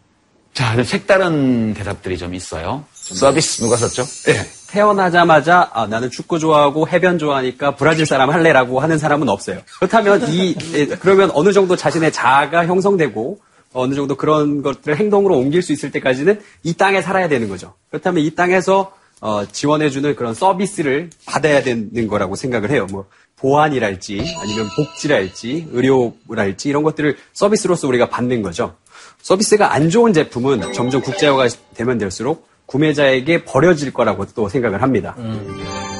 자, 0.53 0.75
좀 0.75 0.83
색다른 0.83 1.73
대답들이 1.73 2.17
좀 2.17 2.33
있어요. 2.33 2.83
서비스 3.13 3.61
누가 3.61 3.75
썼죠? 3.77 4.05
예. 4.29 4.45
태어나자마자 4.67 5.69
아, 5.73 5.85
나는 5.85 6.09
축구 6.09 6.39
좋아하고 6.39 6.87
해변 6.87 7.19
좋아하니까 7.19 7.75
브라질 7.75 8.05
사람 8.05 8.29
할래라고 8.29 8.79
하는 8.79 8.97
사람은 8.97 9.27
없어요. 9.27 9.59
그렇다면 9.79 10.29
이 10.29 10.55
예, 10.73 10.85
그러면 10.85 11.29
어느 11.33 11.51
정도 11.51 11.75
자신의 11.75 12.11
자아가 12.13 12.65
형성되고 12.65 13.39
어느 13.73 13.95
정도 13.95 14.15
그런 14.15 14.61
것들을 14.61 14.97
행동으로 14.97 15.37
옮길 15.37 15.61
수 15.61 15.73
있을 15.73 15.91
때까지는 15.91 16.41
이 16.63 16.73
땅에 16.73 17.01
살아야 17.01 17.27
되는 17.27 17.49
거죠. 17.49 17.73
그렇다면 17.89 18.23
이 18.23 18.31
땅에서 18.31 18.93
어, 19.19 19.45
지원해주는 19.45 20.15
그런 20.15 20.33
서비스를 20.33 21.11
받아야 21.25 21.61
되는 21.61 22.07
거라고 22.07 22.35
생각을 22.35 22.71
해요. 22.71 22.87
뭐 22.89 23.05
보안이랄지 23.37 24.35
아니면 24.39 24.69
복지랄지 24.75 25.67
의료랄지 25.71 26.69
이런 26.69 26.83
것들을 26.83 27.17
서비스로서 27.33 27.87
우리가 27.87 28.09
받는 28.09 28.41
거죠. 28.41 28.75
서비스가 29.21 29.73
안 29.73 29.89
좋은 29.89 30.13
제품은 30.13 30.73
점점 30.73 31.01
국제화가 31.01 31.47
되면 31.75 31.97
될수록 31.97 32.47
구매자에게 32.71 33.43
버려질 33.43 33.91
거라고 33.91 34.25
또 34.33 34.47
생각을 34.47 34.81
합니다. 34.81 35.13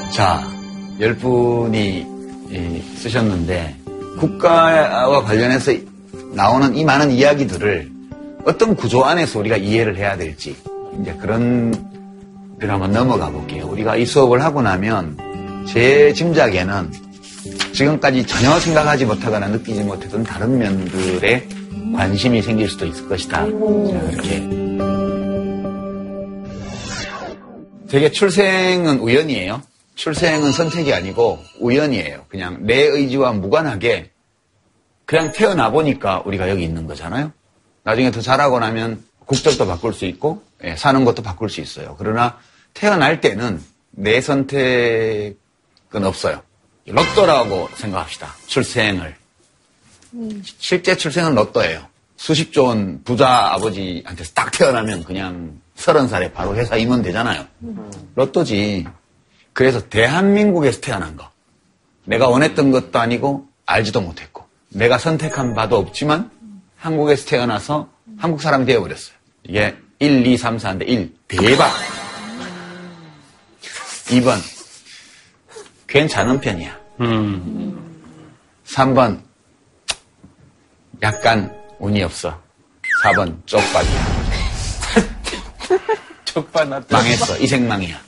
자, 0.10 0.42
열 1.02 1.18
분이 1.18 2.06
이, 2.50 2.82
쓰셨는데, 2.96 3.76
국가와 4.20 5.22
관련해서 5.24 5.74
나오는 6.34 6.74
이 6.76 6.86
많은 6.86 7.12
이야기들을 7.12 7.92
어떤 8.46 8.76
구조 8.76 9.04
안에서 9.04 9.40
우리가 9.40 9.58
이해를 9.58 9.98
해야 9.98 10.16
될지, 10.16 10.56
이제 11.02 11.14
그런 11.20 11.74
데를 12.58 12.74
한번 12.74 12.94
넘어가 12.94 13.30
볼게요. 13.30 13.68
우리가 13.70 13.98
이 13.98 14.06
수업을 14.06 14.42
하고 14.42 14.62
나면, 14.62 15.66
제 15.68 16.14
짐작에는 16.14 16.92
지금까지 17.74 18.26
전혀 18.26 18.58
생각하지 18.60 19.06
못하거나 19.06 19.48
느끼지 19.48 19.84
못했던 19.84 20.24
다른 20.24 20.58
면들에 20.58 21.48
관심이 21.96 22.42
생길 22.42 22.70
수도 22.70 22.86
있을 22.86 23.10
것이다. 23.10 23.40
자, 23.40 23.46
이렇게. 23.46 24.61
되게 27.92 28.10
출생은 28.10 29.00
우연이에요. 29.00 29.62
출생은 29.96 30.54
선택이 30.54 30.94
아니고 30.94 31.44
우연이에요. 31.60 32.26
그냥 32.30 32.66
내 32.66 32.84
의지와 32.84 33.34
무관하게 33.34 34.12
그냥 35.06 35.34
태어나 35.34 35.72
보니까 35.72 36.24
우리가 36.26 36.50
여기 36.50 36.64
있는 36.64 36.88
거잖아요. 36.88 37.34
나중에 37.84 38.12
더 38.12 38.22
자라고 38.22 38.60
나면 38.60 39.04
국적도 39.26 39.68
바꿀 39.68 39.94
수 39.94 40.06
있고 40.06 40.42
예, 40.64 40.78
사는 40.78 41.04
것도 41.04 41.22
바꿀 41.22 41.50
수 41.50 41.60
있어요. 41.60 41.98
그러나 42.00 42.40
태어날 42.74 43.20
때는 43.20 43.62
내 43.92 44.22
선택은 44.22 45.36
없어요. 45.94 46.42
로또라고 46.88 47.68
생각합시다. 47.76 48.34
출생을. 48.48 49.18
실제 50.60 50.96
출생은 50.96 51.36
로또예요. 51.36 51.88
수십조 52.16 52.64
원 52.64 53.04
부자 53.04 53.52
아버지한테서 53.54 54.32
딱 54.34 54.52
태어나면 54.52 55.04
그냥 55.04 55.61
서른 55.76 56.08
살에 56.08 56.32
바로 56.32 56.56
회사 56.56 56.76
임원 56.76 57.02
되잖아요. 57.02 57.46
로또지. 58.16 58.86
그래서 59.54 59.88
대한민국에서 59.90 60.80
태어난 60.82 61.16
거. 61.18 61.30
내가 62.06 62.28
원했던 62.28 62.72
것도 62.72 63.00
아니고 63.00 63.48
알지도 63.66 64.02
못했고 64.02 64.46
내가 64.70 64.98
선택한 64.98 65.54
바도 65.54 65.78
없지만 65.78 66.32
한국에서 66.78 67.26
태어나서 67.28 67.90
한국 68.18 68.42
사람이 68.42 68.66
되어버렸어요. 68.66 69.16
이게 69.44 69.76
1, 70.00 70.26
2, 70.26 70.38
3, 70.38 70.58
4인데 70.58 70.88
1. 70.88 71.16
대박. 71.28 71.72
2번. 74.08 74.38
괜찮은 75.88 76.40
편이야. 76.40 76.80
3번. 78.66 79.22
약간 81.02 81.56
운이 81.80 82.04
없어. 82.04 82.40
4번. 83.04 83.36
쪽박이야. 83.46 84.21
쪽박 86.26 86.68
나 86.70 86.82
망했어. 86.90 87.38
이 87.38 87.48
생망이야. 87.48 88.00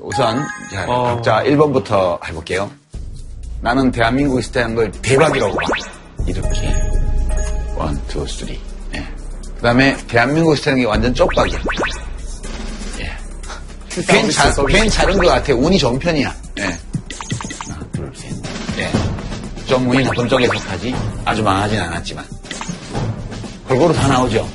우선 0.00 0.44
자, 0.72 0.86
각자 0.86 1.42
1번부터 1.44 2.24
해볼게요. 2.26 2.70
나는 3.60 3.90
대한민국에서 3.90 4.52
태어난 4.52 4.74
걸 4.74 4.92
대박이라고 4.92 5.54
봐. 5.56 5.62
이렇게. 6.26 6.74
one, 7.74 8.00
two, 8.06 8.26
three. 8.26 8.60
예. 8.94 9.06
그 9.56 9.62
다음에 9.62 9.96
대한민국에서 10.06 10.62
태어난 10.64 10.80
게 10.80 10.86
완전 10.86 11.14
쪽박이야. 11.14 11.58
예. 13.00 14.02
괜찮, 14.02 14.52
괜찮은 14.66 15.18
것 15.18 15.26
같아. 15.26 15.52
운이 15.54 15.78
좋은 15.78 15.98
편이야. 15.98 16.34
예. 16.58 16.62
하나, 16.62 17.80
둘, 17.92 18.12
셋. 18.14 18.32
예. 18.78 18.92
좀 19.66 19.88
운이 19.90 20.04
나쁜 20.04 20.28
쪽에 20.28 20.46
속하지. 20.46 20.94
아주 21.24 21.42
망하진 21.42 21.80
않았지만. 21.80 22.24
골고루 23.68 23.92
다 23.92 24.08
나오죠. 24.08 24.48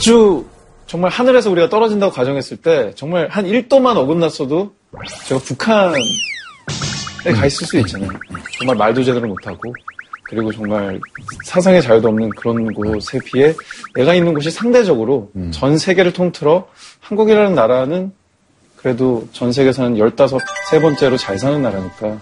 아주 0.00 0.46
정말 0.86 1.10
하늘에서 1.10 1.50
우리가 1.50 1.68
떨어진다고 1.68 2.10
가정했을 2.10 2.56
때 2.56 2.90
정말 2.94 3.28
한 3.28 3.44
1도만 3.44 3.98
어긋났어도 3.98 4.72
제가 5.26 5.40
북한에 5.42 5.92
가 7.34 7.44
있을 7.44 7.66
수 7.66 7.78
있잖아요. 7.80 8.08
정말 8.58 8.76
말도 8.76 9.04
제대로 9.04 9.28
못하고 9.28 9.60
그리고 10.24 10.50
정말 10.52 10.98
사상의 11.44 11.82
자유도 11.82 12.08
없는 12.08 12.30
그런 12.30 12.72
곳에 12.72 13.18
비해 13.26 13.52
내가 13.94 14.14
있는 14.14 14.32
곳이 14.32 14.50
상대적으로 14.50 15.30
전 15.50 15.76
세계를 15.76 16.14
통틀어 16.14 16.66
한국이라는 17.00 17.54
나라는 17.54 18.12
그래도 18.76 19.28
전 19.32 19.52
세계에서는 19.52 19.98
15, 19.98 20.38
세 20.70 20.80
번째로 20.80 21.18
잘 21.18 21.38
사는 21.38 21.60
나라니까 21.60 22.18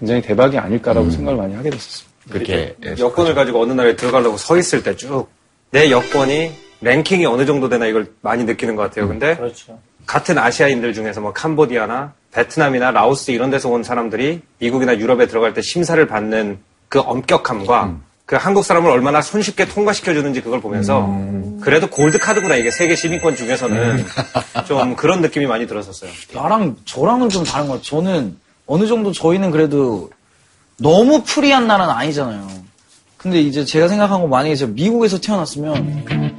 굉장히 0.00 0.20
대박이 0.20 0.58
아닐까라고 0.58 1.10
생각을 1.10 1.38
많이 1.38 1.54
하게 1.54 1.70
됐었습니다. 1.70 2.32
그렇게 2.32 2.76
여권을 2.98 3.36
가지고 3.36 3.62
어느 3.62 3.72
나라에 3.72 3.94
들어가려고 3.94 4.36
서 4.36 4.56
있을 4.56 4.82
때 4.82 4.96
쭉 4.96 5.28
내 5.70 5.90
여권이 5.90 6.67
랭킹이 6.80 7.26
어느 7.26 7.44
정도 7.46 7.68
되나 7.68 7.86
이걸 7.86 8.12
많이 8.20 8.44
느끼는 8.44 8.76
것 8.76 8.82
같아요. 8.82 9.08
근데 9.08 9.36
그렇죠. 9.36 9.78
같은 10.06 10.38
아시아인들 10.38 10.94
중에서 10.94 11.20
뭐 11.20 11.32
캄보디아나 11.32 12.12
베트남이나 12.32 12.90
라오스 12.92 13.30
이런 13.30 13.50
데서 13.50 13.68
온 13.68 13.82
사람들이 13.82 14.40
미국이나 14.58 14.96
유럽에 14.98 15.26
들어갈 15.26 15.54
때 15.54 15.60
심사를 15.62 16.04
받는 16.06 16.58
그 16.88 17.00
엄격함과 17.00 17.96
그 18.26 18.36
한국 18.36 18.64
사람을 18.64 18.90
얼마나 18.90 19.22
손쉽게 19.22 19.68
통과시켜 19.68 20.12
주는지 20.14 20.42
그걸 20.42 20.60
보면서 20.60 21.10
그래도 21.62 21.88
골드 21.88 22.18
카드구나 22.18 22.56
이게 22.56 22.70
세계 22.70 22.94
시민권 22.94 23.36
중에서는 23.36 24.04
좀 24.66 24.96
그런 24.96 25.20
느낌이 25.22 25.46
많이 25.46 25.66
들었었어요. 25.66 26.10
나랑 26.34 26.76
저랑은 26.84 27.30
좀 27.30 27.44
다른 27.44 27.66
것 27.66 27.74
같아요. 27.74 27.84
저는 27.84 28.36
어느 28.66 28.86
정도 28.86 29.12
저희는 29.12 29.50
그래도 29.50 30.10
너무 30.78 31.22
프리한 31.24 31.66
나라는 31.66 31.92
아니잖아요. 31.92 32.46
근데 33.16 33.40
이제 33.40 33.64
제가 33.64 33.88
생각한 33.88 34.20
건 34.20 34.30
만약에 34.30 34.54
제가 34.54 34.72
미국에서 34.74 35.18
태어났으면 35.20 36.37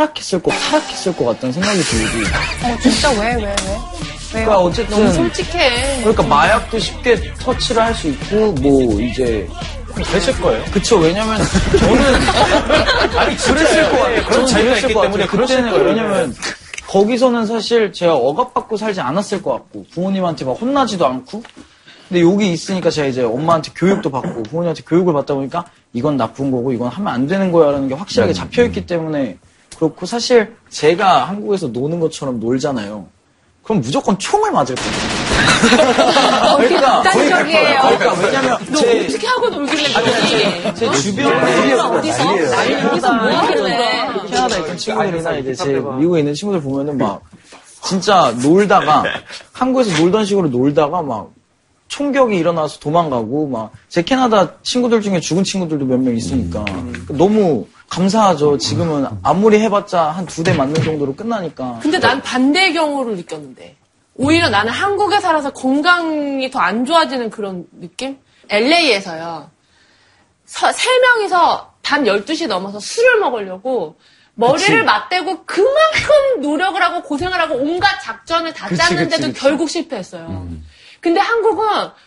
타락했을 0.00 0.42
것, 0.42 0.50
타락했을 0.50 1.16
것 1.16 1.24
같다는 1.24 1.52
생각이 1.54 1.80
들고. 1.80 2.18
어, 2.66 2.78
진짜 2.82 3.10
왜, 3.12 3.34
왜, 3.36 3.44
왜? 3.44 3.56
그러니까 4.30 4.58
어쨌든 4.58 4.96
너무 4.98 5.12
솔직해. 5.12 6.00
그러니까 6.00 6.22
마약도 6.22 6.78
쉽게 6.78 7.32
터치를 7.38 7.82
할 7.82 7.94
수 7.94 8.08
있고 8.08 8.52
뭐 8.52 9.00
이제 9.00 9.48
됐을 10.12 10.38
거예요. 10.42 10.62
그쵸 10.70 10.98
왜냐면 10.98 11.40
저는 11.78 13.16
아니 13.16 13.36
그랬을 13.36 13.90
것 13.90 13.98
같아요. 13.98 14.24
그런 14.26 14.46
자유가 14.46 14.68
그랬을 14.70 14.82
있기 14.82 14.94
것 14.94 15.00
때문에 15.02 15.26
그때는 15.26 15.70
거예요. 15.70 15.84
왜냐면 15.86 16.34
거기서는 16.88 17.46
사실 17.46 17.90
제가 17.92 18.14
억압받고 18.16 18.76
살지 18.76 19.00
않았을 19.00 19.40
것 19.42 19.52
같고 19.52 19.86
부모님한테 19.92 20.44
막 20.44 20.60
혼나지도 20.60 21.06
않고 21.06 21.42
근데 22.08 22.20
여기 22.20 22.52
있으니까 22.52 22.90
제가 22.90 23.08
이제 23.08 23.22
엄마한테 23.22 23.72
교육도 23.74 24.10
받고 24.10 24.42
부모님한테 24.42 24.82
교육을 24.86 25.14
받다 25.14 25.34
보니까 25.34 25.64
이건 25.94 26.18
나쁜 26.18 26.50
거고 26.50 26.72
이건 26.72 26.88
하면 26.88 27.14
안 27.14 27.26
되는 27.26 27.50
거야라는 27.50 27.88
게 27.88 27.94
확실하게 27.94 28.34
잡혀 28.34 28.64
있기 28.64 28.84
때문에 28.84 29.38
그렇고 29.78 30.06
사실 30.06 30.54
제가 30.70 31.24
한국에서 31.28 31.68
노는 31.68 32.00
것처럼 32.00 32.40
놀잖아요. 32.40 33.06
그럼 33.62 33.80
무조건 33.80 34.18
총을 34.18 34.52
맞을 34.52 34.74
거예요. 34.76 34.92
그러니까 36.56 37.02
극단적이에요. 37.02 37.80
그러니까 37.80 38.12
왜냐면 38.22 38.58
너 38.70 38.76
제, 38.76 39.04
어떻게 39.06 39.26
하고 39.26 39.48
놀길래 39.50 39.92
그러지? 39.92 40.74
제 40.76 40.86
어? 40.86 40.92
주변에 40.92 41.72
어디서? 41.72 42.82
여기서 42.84 43.12
뭐 43.14 43.30
하길래? 43.32 44.06
캐나다에 44.28 44.60
있던 44.60 44.76
친구들이나 44.76 45.32
이제 45.38 45.54
제 45.54 45.72
미국에 45.98 46.20
있는 46.20 46.34
친구들 46.34 46.62
보면은 46.62 46.96
막 46.98 47.22
진짜 47.82 48.32
놀다가 48.42 49.04
한국에서 49.52 50.00
놀던 50.00 50.24
식으로 50.24 50.48
놀다가 50.48 51.02
막 51.02 51.30
총격이 51.88 52.36
일어나서 52.36 52.78
도망가고 52.78 53.48
막 53.48 53.72
제 53.88 54.02
캐나다 54.02 54.52
친구들 54.62 55.00
중에 55.00 55.20
죽은 55.20 55.42
친구들도 55.44 55.84
몇 55.86 55.98
명 55.98 56.14
있으니까 56.16 56.64
너무 57.08 57.66
감사하죠. 57.90 58.58
지금은 58.58 59.06
아무리 59.22 59.60
해봤자 59.60 60.10
한 60.10 60.26
두 60.26 60.42
대 60.42 60.52
맞는 60.54 60.82
정도로 60.82 61.14
끝나니까. 61.14 61.78
근데 61.82 61.98
난 61.98 62.20
반대의 62.22 62.72
경우를 62.74 63.16
느꼈는데. 63.16 63.76
오히려 64.18 64.48
나는 64.48 64.72
한국에 64.72 65.20
살아서 65.20 65.50
건강이 65.52 66.50
더 66.50 66.58
안 66.60 66.84
좋아지는 66.84 67.30
그런 67.30 67.66
느낌? 67.80 68.18
LA에서요. 68.48 69.50
세 70.46 70.98
명이서 71.00 71.72
밤 71.82 72.04
12시 72.04 72.46
넘어서 72.48 72.78
술을 72.80 73.20
먹으려고 73.20 73.96
머리를 74.34 74.84
맞대고 74.84 75.44
그만큼 75.44 76.40
노력을 76.40 76.80
하고 76.82 77.02
고생을 77.02 77.38
하고 77.40 77.54
온갖 77.56 78.00
작전을 78.02 78.52
다 78.52 78.68
그치, 78.68 78.80
짰는데도 78.82 79.16
그치, 79.22 79.32
그치. 79.32 79.40
결국 79.40 79.68
실패했어요. 79.70 80.46
근데 81.00 81.20
한국은 81.20 81.66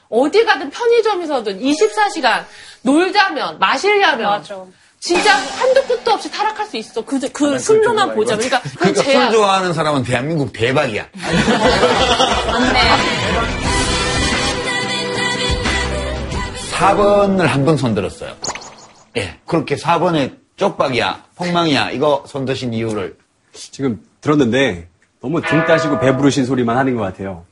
어디 0.10 0.46
가든 0.46 0.70
편의점에서든 0.72 1.60
24시간 1.60 2.44
놀자면 2.82 3.60
마시려면 3.60 4.30
맞아. 4.30 4.66
진짜 5.00 5.34
한도 5.36 5.82
끝도 5.84 6.12
없이 6.12 6.30
타락할 6.30 6.68
수 6.68 6.78
있어. 6.78 7.04
그, 7.06 7.20
그 7.32 7.58
술로만 7.58 8.16
보자. 8.16 8.36
그러니까 8.36 8.62
그건 8.62 8.94
그러니까 8.94 9.32
좋아하는 9.32 9.74
사람은 9.74 10.04
대한민국 10.04 10.52
대박이야. 10.52 11.08
맞네. 12.52 12.80
4번을 16.72 17.46
한 17.46 17.66
번 17.66 17.78
손들었어요. 17.78 18.34
예. 19.18 19.38
그렇게 19.46 19.76
4번에 19.76 20.38
쪽박이야, 20.56 21.24
폭망이야, 21.36 21.92
이거 21.92 22.24
손드신 22.28 22.74
이유를. 22.74 23.18
지금 23.54 24.02
들었는데 24.22 24.88
너무 25.22 25.42
등 25.42 25.66
따시고 25.66 26.00
배부르신 26.00 26.46
소리만 26.46 26.78
하는 26.78 26.96
것 26.96 27.04
같아요. 27.04 27.46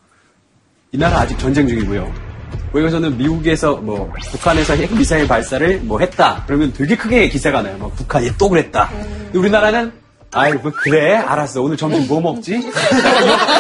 이 0.92 0.98
나라 0.98 1.20
아직 1.20 1.38
전쟁 1.40 1.68
중이고요. 1.68 2.27
여기서는 2.76 3.18
미국에서 3.18 3.76
뭐 3.78 4.12
북한에서 4.32 4.76
핵미사일 4.76 5.28
발사를 5.28 5.80
뭐 5.82 6.00
했다. 6.00 6.44
그러면 6.46 6.74
되게 6.74 6.96
크게 6.96 7.30
기사가 7.30 7.62
나요. 7.62 7.78
막 7.78 7.96
북한이 7.96 8.32
또 8.38 8.50
그랬다. 8.50 8.90
근데 8.90 9.40
우리나라는 9.40 9.92
아이 10.34 10.52
뭐 10.54 10.72
그래 10.76 11.16
알았어 11.16 11.62
오늘 11.62 11.78
점심 11.78 12.06
뭐 12.08 12.20
먹지? 12.20 12.52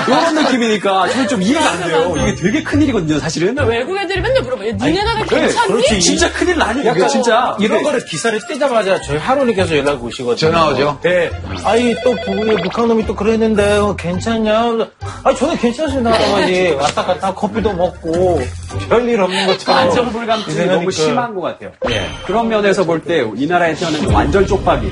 이런 0.07 0.35
느낌이니까 0.35 1.07
저는 1.09 1.27
좀 1.27 1.41
이해가 1.41 1.69
안 1.71 1.83
돼요. 1.87 2.13
이게 2.17 2.35
되게 2.35 2.63
큰 2.63 2.81
일이거든요 2.81 3.19
사실은. 3.19 3.55
근데 3.55 3.77
외국 3.77 3.97
애들이 3.97 4.19
맨날 4.21 4.43
물어봐. 4.43 4.67
야, 4.67 4.71
니네 4.73 5.03
나라 5.03 5.23
괜찮니? 5.23 5.67
그렇지. 5.67 6.01
진짜 6.01 6.31
큰일 6.33 6.57
나니 6.57 6.85
약간 6.85 7.07
진짜. 7.07 7.55
이런 7.59 7.81
거를 7.83 8.03
기사를 8.05 8.37
떼자마자 8.47 9.01
저희 9.01 9.17
하루님께서 9.17 9.77
연락 9.77 10.03
오시거든요. 10.03 10.35
전화 10.51 10.67
오죠? 10.69 10.99
네. 11.03 11.31
아니 11.63 11.95
또 12.03 12.13
북- 12.25 12.61
북한놈이 12.63 13.05
또 13.05 13.15
그랬는데 13.15 13.77
어, 13.77 13.95
괜찮냐? 13.95 14.87
아니 15.23 15.37
저는 15.37 15.57
괜찮습니다 15.57 16.11
할아버지. 16.11 16.69
왔다 16.71 17.05
갔다 17.05 17.33
커피도 17.33 17.73
먹고 17.73 18.41
별일 18.89 19.21
없는 19.21 19.47
것처럼. 19.47 19.79
안정 19.83 20.11
불감증이. 20.11 20.65
너무 20.65 20.91
심한 20.91 21.33
것 21.33 21.41
같아요. 21.41 21.71
예. 21.89 22.07
그런 22.25 22.49
면에서 22.49 22.83
볼 22.83 23.01
때 23.01 23.25
이 23.37 23.45
나라에 23.47 23.73
태어난 23.73 24.03
건 24.05 24.13
완전 24.13 24.45
쪽박이에요. 24.45 24.91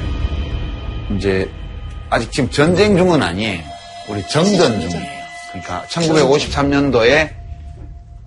이제, 1.16 1.48
아직 2.15 2.32
지금 2.32 2.49
전쟁 2.49 2.95
중은 2.95 3.21
아니에요. 3.21 3.62
우리 4.08 4.25
정전 4.30 4.80
중이에요. 4.80 5.25
그러니까 5.49 5.84
1953년도에 5.89 7.30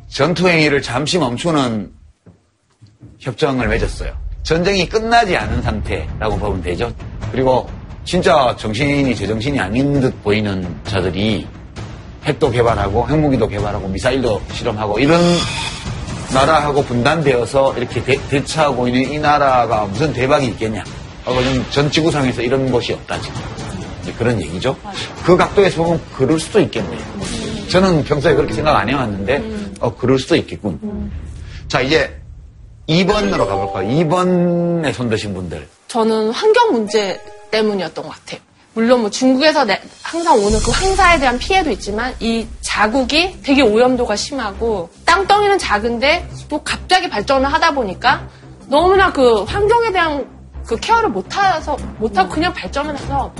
전투행위를 0.08 0.82
잠시 0.82 1.18
멈추는 1.18 1.90
협정을 3.18 3.66
맺었어요. 3.66 4.12
전쟁이 4.42 4.86
끝나지 4.86 5.34
않은 5.38 5.62
상태라고 5.62 6.36
보면 6.36 6.62
되죠. 6.62 6.92
그리고 7.32 7.66
진짜 8.04 8.54
정신이 8.58 9.16
제정신이 9.16 9.58
아닌 9.58 10.00
듯 10.00 10.22
보이는 10.22 10.78
자들이 10.84 11.46
핵도 12.24 12.50
개발하고 12.50 13.08
핵무기도 13.08 13.48
개발하고 13.48 13.88
미사일도 13.88 14.42
실험하고 14.52 14.98
이런 14.98 15.18
나라하고 16.34 16.84
분단되어서 16.84 17.74
이렇게 17.78 18.02
대, 18.02 18.44
처하고 18.44 18.86
있는 18.86 19.12
이 19.12 19.18
나라가 19.18 19.86
무슨 19.86 20.12
대박이 20.12 20.46
있겠냐. 20.48 20.84
하고 21.24 21.40
전 21.70 21.90
지구상에서 21.90 22.42
이런 22.42 22.70
곳이 22.70 22.92
없다 22.92 23.18
지금. 23.22 23.67
그런 24.18 24.40
얘기죠. 24.42 24.76
그 25.24 25.36
각도에서 25.36 25.82
보면 25.82 26.00
그럴 26.16 26.38
수도 26.38 26.60
있겠네요. 26.60 27.00
저는 27.70 28.04
평소에 28.04 28.34
그렇게 28.34 28.52
생각 28.52 28.76
안 28.76 28.88
해왔는데 28.88 29.42
어 29.80 29.94
그럴 29.94 30.18
수도 30.18 30.36
있겠군. 30.36 31.10
자 31.68 31.80
이제 31.80 32.20
2번으로 32.88 33.46
가볼까요? 33.46 33.88
2번에 33.88 34.92
손드신 34.92 35.34
분들. 35.34 35.68
저는 35.88 36.30
환경 36.30 36.72
문제 36.72 37.20
때문이었던 37.50 38.04
것 38.04 38.10
같아요. 38.10 38.40
물론 38.74 39.00
뭐 39.00 39.10
중국에서 39.10 39.64
내, 39.64 39.80
항상 40.02 40.36
오는 40.38 40.58
그 40.60 40.70
황사에 40.70 41.18
대한 41.18 41.38
피해도 41.38 41.70
있지만 41.72 42.14
이 42.20 42.46
자국이 42.60 43.42
되게 43.42 43.62
오염도가 43.62 44.14
심하고 44.14 44.88
땅덩이는 45.04 45.58
작은데 45.58 46.28
또 46.48 46.62
갑자기 46.62 47.08
발전을 47.08 47.52
하다 47.52 47.74
보니까 47.74 48.28
너무나 48.68 49.12
그 49.12 49.42
환경에 49.42 49.90
대한 49.90 50.26
그 50.68 50.78
케어를 50.78 51.08
못해서 51.08 51.78
못하고 51.96 52.28
그냥 52.28 52.52
발전을 52.52 52.94
해서 52.94 53.34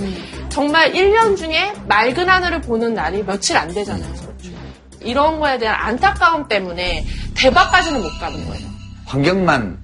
정말 0.49 0.91
1년 0.93 1.37
중에 1.37 1.73
맑은 1.87 2.27
하늘을 2.27 2.59
보는 2.61 2.95
날이 2.95 3.23
며칠 3.23 3.55
안 3.55 3.71
되잖아요. 3.71 4.11
이런 5.01 5.39
거에 5.39 5.59
대한 5.59 5.79
안타까움 5.79 6.47
때문에 6.47 7.05
대박까지는 7.37 8.01
못 8.01 8.09
가는 8.19 8.43
거예요. 8.47 8.67
환경만 9.05 9.79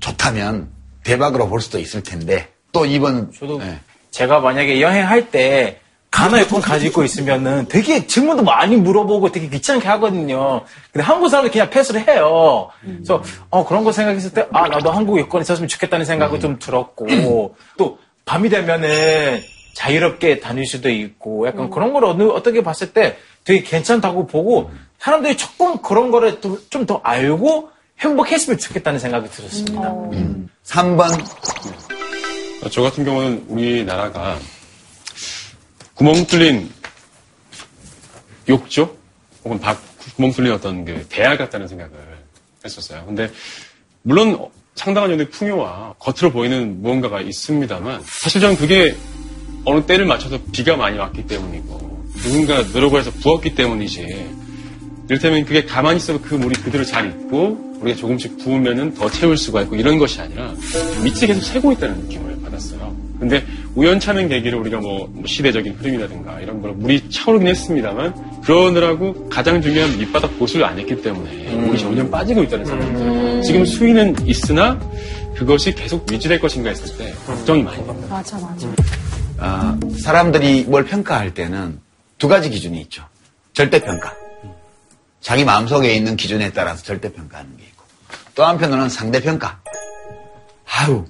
좋다면 0.00 0.70
대박으로 1.04 1.48
볼 1.48 1.62
수도 1.62 1.78
있을 1.78 2.02
텐데 2.02 2.52
또 2.70 2.84
이번 2.84 3.32
저도 3.32 3.58
네. 3.58 3.80
제가 4.10 4.40
만약에 4.40 4.82
여행할 4.82 5.30
때 5.30 5.80
가나 6.10 6.40
여권 6.40 6.60
가지고 6.60 7.04
있으면은 7.04 7.66
되게 7.68 8.06
질문도 8.06 8.42
많이 8.42 8.76
물어보고 8.76 9.30
되게 9.30 9.48
귀찮게 9.48 9.86
하거든요. 9.88 10.62
근데 10.92 11.04
한국 11.04 11.28
사람들 11.28 11.50
그냥 11.52 11.68
패스를 11.70 12.08
해요. 12.08 12.70
그래서 12.80 13.22
어 13.50 13.64
그런 13.66 13.84
거 13.84 13.92
생각했을 13.92 14.30
때 14.32 14.46
아 14.52 14.68
나도 14.68 14.90
한국 14.90 15.18
여권 15.20 15.42
있었으면 15.42 15.68
좋겠다는 15.68 16.04
생각이 16.06 16.36
음. 16.36 16.40
좀 16.40 16.58
들었고 16.58 17.54
또 17.76 17.98
밤이 18.24 18.48
되면은 18.48 19.40
자유롭게 19.74 20.40
다닐 20.40 20.66
수도 20.66 20.88
있고 20.90 21.46
약간 21.46 21.66
음. 21.66 21.70
그런 21.70 21.92
걸 21.92 22.04
어느, 22.04 22.24
어떻게 22.24 22.62
봤을 22.62 22.92
때 22.92 23.16
되게 23.44 23.62
괜찮다고 23.62 24.26
보고 24.26 24.70
사람들이 24.98 25.36
조금 25.36 25.78
그런 25.82 26.10
거를 26.10 26.40
좀 26.70 26.86
더 26.86 27.00
알고 27.04 27.70
행복했으면 28.00 28.58
좋겠다는 28.58 28.98
생각이 28.98 29.28
들었습니다. 29.30 29.90
음. 30.12 30.48
3번. 30.64 31.08
저 32.70 32.82
같은 32.82 33.04
경우는 33.04 33.44
우리나라가 33.48 34.36
구멍 35.98 36.24
뚫린 36.26 36.70
욕조 38.48 38.96
혹은 39.44 39.58
박, 39.58 39.82
구멍 40.14 40.30
뚫린 40.30 40.52
어떤 40.52 40.84
그 40.84 41.04
대학 41.08 41.36
같다는 41.36 41.66
생각을 41.66 41.92
했었어요. 42.64 43.04
근데 43.04 43.28
물론 44.02 44.46
상당한 44.76 45.10
정도의 45.10 45.28
풍요와 45.30 45.96
겉으로 45.98 46.30
보이는 46.30 46.80
무언가가 46.82 47.20
있습니다만 47.20 48.02
사실 48.04 48.40
저는 48.40 48.56
그게 48.56 48.94
어느 49.64 49.84
때를 49.86 50.06
맞춰서 50.06 50.38
비가 50.52 50.76
많이 50.76 50.96
왔기 50.96 51.26
때문이고 51.26 52.12
누군가 52.22 52.62
노력을 52.62 52.96
해서 52.96 53.10
부었기 53.10 53.56
때문이지 53.56 54.30
이를테면 55.08 55.44
그게 55.46 55.64
가만히 55.64 55.96
있어도 55.96 56.20
그 56.20 56.36
물이 56.36 56.60
그대로 56.62 56.84
잘 56.84 57.08
있고 57.08 57.76
우리가 57.80 57.98
조금씩 57.98 58.38
부으면은 58.38 58.94
더 58.94 59.10
채울 59.10 59.36
수가 59.36 59.62
있고 59.62 59.74
이런 59.74 59.98
것이 59.98 60.20
아니라 60.20 60.54
밑이 61.02 61.26
계속 61.26 61.40
새고 61.40 61.72
있다는 61.72 62.02
느낌을 62.02 62.40
받았어요. 62.42 62.96
근데 63.18 63.44
우연찮은 63.78 64.28
계기를 64.28 64.58
우리가 64.58 64.80
뭐, 64.80 65.06
뭐 65.06 65.24
시대적인 65.24 65.74
흐름이라든가 65.74 66.40
이런 66.40 66.60
걸 66.60 66.72
물이 66.72 67.10
차오르긴 67.10 67.46
했습니다만 67.46 68.40
그러느라고 68.42 69.28
가장 69.28 69.62
중요한 69.62 69.96
밑바닥 69.96 70.36
보수를 70.36 70.66
안 70.66 70.76
했기 70.76 71.00
때문에 71.00 71.54
음. 71.54 71.66
물이 71.66 71.78
점점 71.78 72.10
빠지고 72.10 72.42
있다는 72.42 72.64
생각이 72.64 72.90
음. 72.90 73.42
지금 73.44 73.64
수위는 73.64 74.26
있으나 74.26 74.80
그것이 75.36 75.72
계속 75.72 76.10
유지될 76.10 76.40
것인가 76.40 76.70
했을 76.70 76.98
때 76.98 77.14
걱정이 77.24 77.62
많이 77.62 77.86
됩니다. 77.86 78.08
맞아, 78.16 78.36
맞아. 78.38 78.66
아, 79.38 79.78
사람들이 80.02 80.64
뭘 80.64 80.84
평가할 80.84 81.32
때는 81.32 81.78
두 82.18 82.26
가지 82.26 82.50
기준이 82.50 82.80
있죠. 82.80 83.04
절대평가. 83.52 84.12
자기 85.20 85.44
마음속에 85.44 85.94
있는 85.94 86.16
기준에 86.16 86.52
따라서 86.52 86.82
절대평가하는 86.82 87.56
게 87.56 87.62
있고 87.62 87.84
또 88.34 88.44
한편으로는 88.44 88.88
상대평가. 88.88 89.60
아유, 90.66 91.04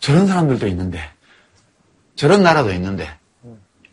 저런 0.00 0.26
사람들도 0.26 0.66
있는데 0.66 1.00
저런 2.16 2.42
나라도 2.42 2.72
있는데 2.72 3.08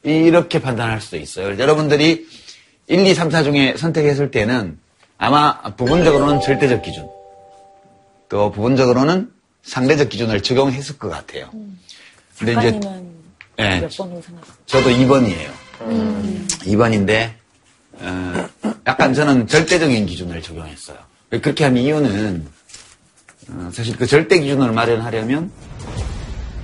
이렇게 0.03 0.61
판단할 0.61 1.01
수도 1.01 1.17
있어요. 1.17 1.57
여러분들이 1.57 2.27
1, 2.87 3.05
2, 3.05 3.13
3, 3.13 3.29
4 3.29 3.43
중에 3.43 3.75
선택했을 3.77 4.31
때는 4.31 4.79
아마 5.17 5.61
부분적으로는 5.75 6.41
절대적 6.41 6.81
기준 6.81 7.07
또 8.29 8.51
부분적으로는 8.51 9.31
상대적 9.63 10.09
기준을 10.09 10.41
적용했을 10.41 10.97
것 10.97 11.09
같아요. 11.09 11.49
근데 12.37 12.53
이제 12.53 12.79
네? 13.57 13.87
저도 14.65 14.89
2번이에요. 14.89 15.49
음. 15.81 16.47
2번인데 16.47 17.31
어, 17.93 18.49
약간 18.87 19.13
저는 19.13 19.47
절대적인 19.47 20.05
기준을 20.05 20.41
적용했어요. 20.41 20.97
그렇게 21.29 21.65
한 21.65 21.75
이유는 21.75 22.47
어, 23.49 23.69
사실 23.73 23.97
그 23.97 24.07
절대 24.07 24.39
기준을 24.39 24.71
마련하려면 24.71 25.51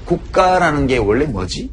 국가라는 0.05 0.87
게 0.87 0.97
원래 0.97 1.25
뭐지? 1.25 1.69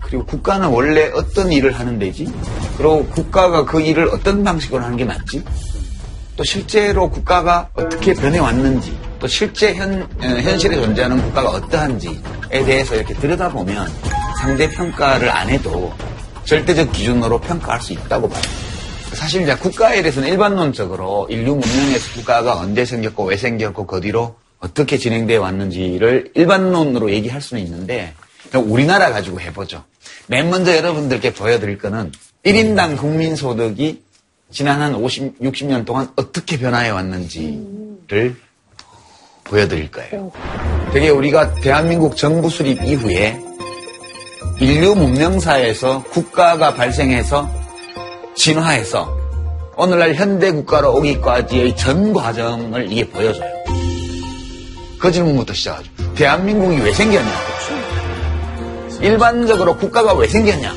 그리고 0.00 0.26
국가는 0.26 0.68
원래 0.68 1.10
어떤 1.14 1.50
일을 1.50 1.78
하는 1.78 1.98
데지? 1.98 2.30
그리고 2.76 3.06
국가가 3.06 3.64
그 3.64 3.80
일을 3.80 4.08
어떤 4.12 4.44
방식으로 4.44 4.82
하는 4.82 4.96
게 4.96 5.04
맞지? 5.04 5.42
또 6.36 6.44
실제로 6.44 7.10
국가가 7.10 7.68
어떻게 7.74 8.14
변해왔는지, 8.14 8.96
또 9.18 9.26
실제 9.26 9.74
현, 9.74 10.02
어, 10.02 10.24
현실에 10.24 10.76
존재하는 10.76 11.22
국가가 11.22 11.50
어떠한지에 11.50 12.64
대해서 12.64 12.96
이렇게 12.96 13.14
들여다보면 13.14 13.88
상대 14.40 14.68
평가를 14.70 15.30
안 15.30 15.48
해도 15.48 15.92
절대적 16.44 16.90
기준으로 16.92 17.38
평가할 17.40 17.80
수 17.80 17.92
있다고 17.92 18.28
봐요. 18.28 18.42
사실 19.12 19.42
이제 19.42 19.54
국가에 19.54 20.02
대해서는 20.02 20.28
일반론적으로 20.28 21.26
인류 21.30 21.54
문명에서 21.54 22.14
국가가 22.14 22.56
언제 22.58 22.84
생겼고 22.84 23.24
왜 23.24 23.36
생겼고 23.36 23.86
그 23.86 24.00
뒤로 24.00 24.34
어떻게 24.62 24.96
진행되어 24.96 25.40
왔는지를 25.40 26.30
일반론으로 26.34 27.10
얘기할 27.10 27.40
수는 27.40 27.62
있는데 27.64 28.14
우리나라 28.54 29.10
가지고 29.10 29.40
해보죠. 29.40 29.84
맨 30.28 30.50
먼저 30.50 30.76
여러분들께 30.76 31.34
보여드릴 31.34 31.78
거는 31.78 32.12
1인당 32.44 32.96
국민소득이 32.96 34.02
지난 34.50 34.80
한 34.80 34.94
50, 34.94 35.40
60년 35.40 35.84
동안 35.84 36.08
어떻게 36.16 36.58
변화해 36.58 36.90
왔는지를 36.90 38.36
보여드릴 39.44 39.90
거예요. 39.90 40.30
되게 40.92 41.08
우리가 41.08 41.54
대한민국 41.56 42.16
정부 42.16 42.48
수립 42.48 42.82
이후에 42.82 43.40
인류 44.60 44.94
문명사에서 44.94 46.04
국가가 46.04 46.74
발생해서 46.74 47.50
진화해서 48.36 49.18
오늘날 49.76 50.14
현대 50.14 50.52
국가로 50.52 50.94
오기까지의 50.96 51.76
전 51.76 52.12
과정을 52.12 52.92
이게 52.92 53.08
보여줘요. 53.08 53.61
그 55.02 55.10
질문부터 55.10 55.52
시작하죠. 55.52 55.90
대한민국이 56.14 56.76
왜 56.80 56.92
생겼냐? 56.92 57.32
일반적으로 59.00 59.76
국가가 59.76 60.12
왜 60.14 60.28
생겼냐? 60.28 60.72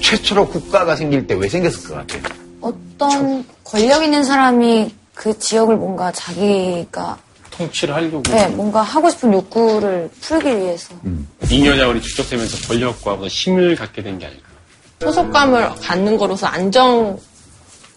최초로 0.00 0.48
국가가 0.48 0.96
생길 0.96 1.26
때 1.26 1.34
왜 1.34 1.46
생겼을 1.50 1.86
것 1.86 1.94
같아요? 1.96 2.22
어떤 2.62 3.44
권력 3.64 4.02
있는 4.02 4.24
사람이 4.24 4.94
그 5.14 5.38
지역을 5.38 5.76
뭔가 5.76 6.10
자기가 6.12 7.18
통치를 7.50 7.94
하려고. 7.94 8.22
네, 8.22 8.48
뭔가 8.48 8.80
하고 8.80 9.10
싶은 9.10 9.34
욕구를 9.34 10.08
풀기 10.22 10.48
위해서. 10.48 10.94
음. 11.04 11.28
잉여자원이 11.50 12.00
축적되면서 12.00 12.68
권력과 12.68 13.18
힘을 13.28 13.76
갖게 13.76 14.02
된 14.02 14.18
게 14.18 14.26
아닐까. 14.26 14.48
소속감을 15.02 15.74
갖는 15.74 16.16
거로서 16.16 16.46
안정, 16.46 17.18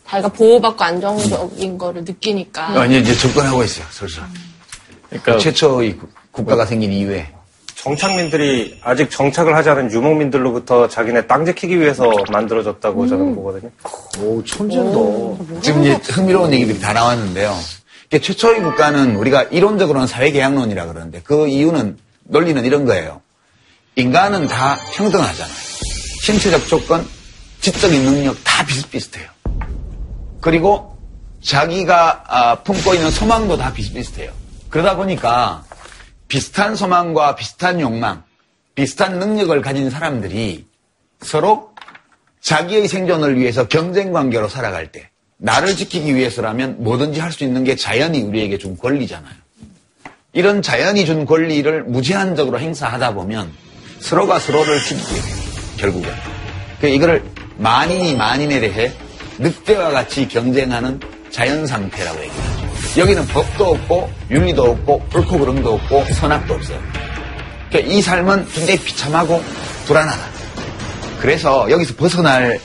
자기가 0.05 0.27
보호받고 0.33 0.83
안정적인 0.83 1.77
거를 1.77 2.03
느끼니까. 2.03 2.67
아니, 2.81 2.99
이제 2.99 3.15
접근하고 3.15 3.63
있어요, 3.63 3.85
슬슬. 3.91 4.21
그러니까 5.11 5.37
최초의 5.37 5.99
국가가 6.31 6.65
생긴 6.65 6.91
이후에 6.93 7.27
정착민들이 7.75 8.79
아직 8.83 9.09
정착을 9.09 9.55
하지 9.55 9.69
않은 9.69 9.91
유목민들로부터 9.91 10.87
자기네 10.87 11.25
땅 11.25 11.45
지키기 11.45 11.79
위해서 11.79 12.11
만들어졌다고 12.31 13.01
음. 13.01 13.07
저는 13.07 13.35
보거든요. 13.35 13.71
오, 14.19 14.43
천재다. 14.43 15.61
지금 15.61 15.83
이제 15.83 15.99
흥미로운 16.03 16.53
얘기들이 16.53 16.79
다 16.79 16.93
나왔는데요. 16.93 17.55
최초의 18.11 18.61
국가는 18.61 19.15
우리가 19.15 19.43
이론적으로는 19.43 20.05
사회계약론이라 20.05 20.85
그러는데 20.87 21.21
그 21.23 21.47
이유는 21.47 21.97
논리는 22.23 22.63
이런 22.63 22.85
거예요. 22.85 23.21
인간은 23.95 24.47
다 24.47 24.77
평등하잖아요. 24.93 25.53
신체적 26.23 26.67
조건, 26.67 27.05
지적인 27.61 28.03
능력 28.03 28.37
다 28.43 28.65
비슷비슷해요. 28.65 29.27
그리고 30.39 30.97
자기가 31.41 32.23
아, 32.27 32.55
품고 32.63 32.93
있는 32.93 33.09
소망도 33.09 33.57
다 33.57 33.73
비슷비슷해요. 33.73 34.40
그러다 34.71 34.95
보니까 34.95 35.63
비슷한 36.27 36.75
소망과 36.75 37.35
비슷한 37.35 37.79
욕망, 37.81 38.23
비슷한 38.73 39.19
능력을 39.19 39.61
가진 39.61 39.89
사람들이 39.89 40.65
서로 41.21 41.71
자기의 42.41 42.87
생존을 42.87 43.37
위해서 43.37 43.67
경쟁 43.67 44.11
관계로 44.13 44.47
살아갈 44.47 44.91
때 44.91 45.09
나를 45.37 45.75
지키기 45.75 46.15
위해서라면 46.15 46.83
뭐든지 46.83 47.19
할 47.19 47.31
수 47.31 47.43
있는 47.43 47.63
게 47.63 47.75
자연이 47.75 48.21
우리에게 48.21 48.57
준 48.57 48.77
권리잖아요. 48.77 49.33
이런 50.33 50.61
자연이 50.61 51.05
준 51.05 51.25
권리를 51.25 51.83
무제한적으로 51.83 52.59
행사하다 52.59 53.13
보면 53.13 53.51
서로가 53.99 54.39
서로를 54.39 54.79
지키게 54.79 55.21
돼요. 55.21 55.35
결국은. 55.77 56.09
그 56.79 56.87
이거를 56.87 57.23
만인이 57.57 58.15
만인에 58.15 58.59
대해 58.59 58.91
늑대와 59.39 59.91
같이 59.91 60.27
경쟁하는 60.27 60.99
자연 61.29 61.67
상태라고 61.67 62.19
얘기하죠. 62.21 62.60
여기는 62.97 63.25
법도 63.27 63.65
없고 63.65 64.09
윤리도 64.29 64.63
없고 64.63 65.01
옳고 65.15 65.39
그름도 65.39 65.73
없고 65.75 66.05
선악도 66.13 66.55
없어요. 66.55 66.79
그러니까 67.69 67.93
이 67.93 68.01
삶은 68.01 68.47
굉장히 68.49 68.79
비참하고 68.79 69.41
불안하다. 69.85 70.21
그래서 71.21 71.71
여기서 71.71 71.95
벗어나기 71.95 72.59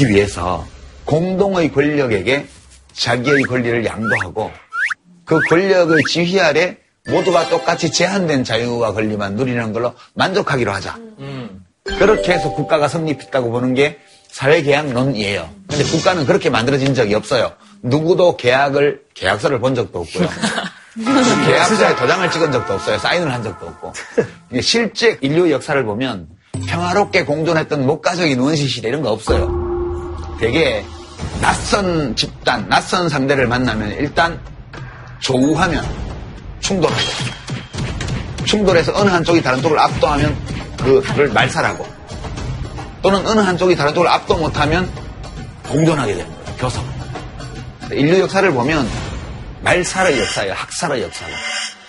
위해서 0.00 0.66
공동의 1.04 1.72
권력에게 1.72 2.46
자기의 2.92 3.42
권리를 3.44 3.84
양보하고 3.84 4.50
그 5.24 5.38
권력의 5.48 6.02
지휘 6.08 6.40
아래 6.40 6.76
모두가 7.06 7.48
똑같이 7.48 7.92
제한된 7.92 8.42
자유와 8.42 8.92
권리만 8.92 9.36
누리는 9.36 9.72
걸로 9.72 9.94
만족하기로 10.14 10.72
하자. 10.72 10.98
그렇게 11.84 12.32
해서 12.32 12.52
국가가 12.52 12.88
성립했다고 12.88 13.50
보는 13.50 13.74
게 13.74 13.98
사회계약론이에요. 14.30 15.48
근데 15.68 15.84
국가는 15.84 16.26
그렇게 16.26 16.50
만들어진 16.50 16.94
적이 16.94 17.14
없어요. 17.14 17.52
누구도 17.82 18.36
계약을, 18.36 19.02
계약서를 19.14 19.60
본 19.60 19.74
적도 19.74 20.00
없고요. 20.00 20.28
계약서에 21.46 21.96
도장을 21.96 22.30
찍은 22.30 22.52
적도 22.52 22.74
없어요. 22.74 22.98
사인을 22.98 23.32
한 23.32 23.42
적도 23.42 23.66
없고. 23.66 23.92
이게 24.50 24.60
실제 24.60 25.18
인류 25.20 25.50
역사를 25.50 25.82
보면 25.84 26.28
평화롭게 26.66 27.24
공존했던 27.24 27.86
목가적인 27.86 28.38
원시 28.40 28.66
시대 28.66 28.88
이런 28.88 29.02
거 29.02 29.10
없어요. 29.10 29.68
되게 30.40 30.84
낯선 31.40 32.14
집단, 32.16 32.68
낯선 32.68 33.08
상대를 33.08 33.46
만나면 33.46 33.92
일단 33.92 34.40
조우하면 35.20 35.84
충돌하고 36.60 37.00
충돌해서 38.44 38.92
어느 38.94 39.10
한쪽이 39.10 39.42
다른 39.42 39.62
쪽을 39.62 39.78
압도하면 39.78 40.36
그를 40.78 41.28
말살하고 41.28 41.86
또는 43.02 43.24
어느 43.26 43.40
한쪽이 43.40 43.76
다른 43.76 43.94
쪽을 43.94 44.08
압도 44.08 44.36
못하면 44.36 44.90
공존하게 45.68 46.14
되는 46.14 46.30
거예요. 46.30 46.56
교섭. 46.58 46.97
인류 47.92 48.20
역사를 48.20 48.50
보면 48.52 48.88
말살의 49.62 50.18
역사예요. 50.20 50.52
학살의 50.54 51.02
역사가. 51.02 51.32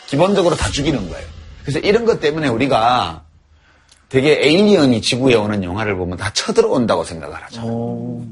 기본적으로 0.08 0.56
다 0.56 0.70
죽이는 0.72 1.10
거예요. 1.10 1.26
그래서 1.64 1.80
이런 1.80 2.06
것 2.06 2.20
때문에 2.20 2.48
우리가 2.48 3.24
되게 4.10 4.40
alien이 4.42 5.02
지구에 5.02 5.36
오는 5.36 5.64
영화를 5.64 5.96
보면 5.96 6.18
다 6.18 6.32
쳐들어온다고 6.34 7.04
생각을 7.04 7.36
하죠. 7.44 8.24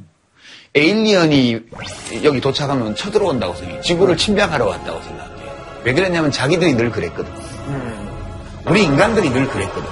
alien이 0.74 1.60
여기 2.24 2.42
도착하면 2.42 2.96
쳐들어온다고 2.96 3.54
생각해요. 3.54 3.82
지구를 3.82 4.18
침략하러 4.18 4.66
왔다고 4.66 5.02
생각해요. 5.04 5.38
왜 5.84 5.94
그랬냐면 5.94 6.32
자기들이 6.32 6.74
늘 6.74 6.92
그랬거든. 6.92 7.32
우리 8.66 8.84
인간들이 8.84 9.30
늘 9.30 9.48
그랬거든. 9.48 9.88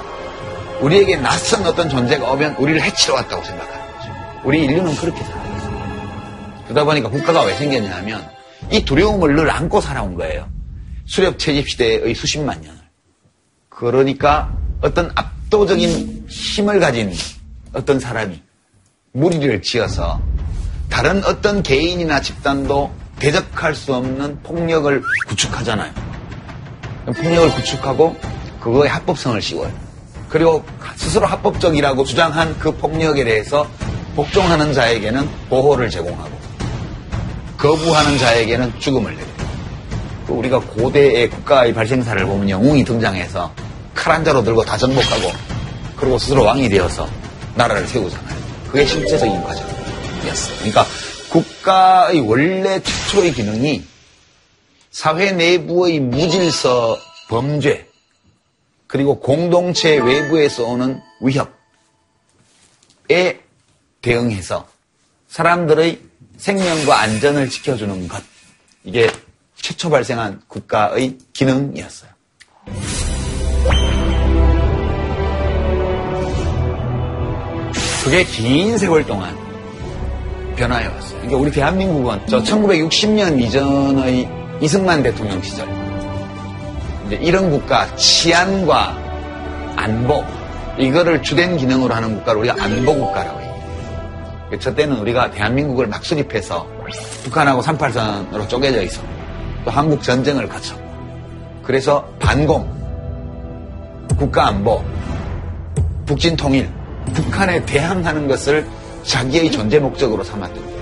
우리에게 0.80 1.16
낯선 1.16 1.64
어떤 1.64 1.88
존재가 1.88 2.30
오면 2.32 2.56
우리를 2.56 2.82
해치러 2.82 3.14
왔다고 3.14 3.42
생각하는 3.44 3.92
거죠. 3.96 4.10
우리 4.44 4.64
인류는 4.64 4.94
그렇게 4.96 5.22
살아왔어요. 5.22 5.45
그러다 6.68 6.84
보니까 6.84 7.08
국가가 7.08 7.42
왜 7.42 7.56
생겼냐면 7.56 8.28
이 8.70 8.84
두려움을 8.84 9.34
늘 9.34 9.50
안고 9.50 9.80
살아온 9.80 10.14
거예요. 10.14 10.48
수렵 11.06 11.38
채집 11.38 11.68
시대의 11.68 12.14
수십만 12.14 12.60
년을. 12.60 12.76
그러니까 13.68 14.56
어떤 14.80 15.10
압도적인 15.14 16.26
힘을 16.28 16.80
가진 16.80 17.12
어떤 17.72 18.00
사람이 18.00 18.42
무리를 19.12 19.62
지어서 19.62 20.20
다른 20.88 21.24
어떤 21.24 21.62
개인이나 21.62 22.20
집단도 22.20 22.90
대적할 23.18 23.74
수 23.74 23.94
없는 23.94 24.42
폭력을 24.42 25.02
구축하잖아요. 25.28 25.92
폭력을 27.06 27.54
구축하고 27.54 28.16
그거에 28.60 28.88
합법성을 28.88 29.40
씌워요. 29.40 29.72
그리고 30.28 30.64
스스로 30.96 31.26
합법적이라고 31.26 32.04
주장한 32.04 32.58
그 32.58 32.72
폭력에 32.72 33.24
대해서 33.24 33.68
복종하는 34.16 34.72
자에게는 34.72 35.28
보호를 35.48 35.88
제공하고 35.88 36.45
거부하는 37.58 38.18
자에게는 38.18 38.78
죽음을 38.78 39.14
내려요. 39.14 39.36
우리가 40.28 40.58
고대의 40.60 41.30
국가의 41.30 41.72
발생사를 41.72 42.24
보면 42.26 42.50
영웅이 42.50 42.84
등장해서 42.84 43.52
칼 43.94 44.12
한 44.12 44.24
자로 44.24 44.42
들고 44.44 44.64
다 44.64 44.76
정복하고 44.76 45.32
그리고 45.96 46.18
스스로 46.18 46.44
왕이 46.44 46.68
되어서 46.68 47.08
나라를 47.54 47.86
세우잖아요. 47.88 48.36
그게 48.70 48.84
실제적인 48.84 49.42
과정이었어요. 49.42 50.56
그러니까 50.58 50.86
국가의 51.30 52.20
원래 52.20 52.80
최초의 52.80 53.32
기능이 53.32 53.84
사회 54.90 55.32
내부의 55.32 56.00
무질서, 56.00 56.98
범죄, 57.28 57.88
그리고 58.86 59.18
공동체 59.18 59.96
외부에서 59.98 60.64
오는 60.64 61.00
위협에 61.20 61.48
대응해서 64.02 64.68
사람들의 65.28 66.00
생명과 66.36 67.00
안전을 67.00 67.48
지켜주는 67.50 68.08
것. 68.08 68.22
이게 68.84 69.10
최초 69.56 69.90
발생한 69.90 70.42
국가의 70.46 71.18
기능이었어요. 71.32 72.10
그게 78.04 78.22
긴 78.24 78.78
세월 78.78 79.04
동안 79.04 79.36
변화해 80.54 80.86
왔어요. 80.86 81.18
그러니까 81.18 81.36
우리 81.36 81.50
대한민국은 81.50 82.20
저 82.28 82.40
1960년 82.42 83.40
이전의 83.42 84.28
이승만 84.60 85.02
대통령 85.02 85.42
시절 85.42 85.68
이제 87.06 87.16
이런 87.16 87.50
국가 87.50 87.94
치안과 87.96 88.96
안보 89.76 90.24
이거를 90.78 91.22
주된 91.22 91.56
기능으로 91.56 91.94
하는 91.94 92.16
국가를 92.16 92.40
우리가 92.40 92.62
안보 92.62 92.94
국가라고 92.94 93.40
해요. 93.40 93.45
저 94.60 94.74
때는 94.74 94.98
우리가 94.98 95.30
대한민국을 95.30 95.86
막 95.86 96.04
수립해서 96.04 96.66
북한하고 97.24 97.62
38선으로 97.62 98.48
쪼개져 98.48 98.82
있어 98.82 99.02
또 99.64 99.70
한국 99.70 100.02
전쟁을 100.02 100.48
거쳐 100.48 100.76
그래서 101.62 102.04
반공 102.20 102.74
국가 104.16 104.48
안보 104.48 104.84
북진 106.06 106.36
통일 106.36 106.70
북한에 107.12 107.64
대항하는 107.64 108.28
것을 108.28 108.66
자기의 109.04 109.50
존재 109.50 109.78
목적으로 109.78 110.24
삼았던 110.24 110.54
거예요. 110.54 110.76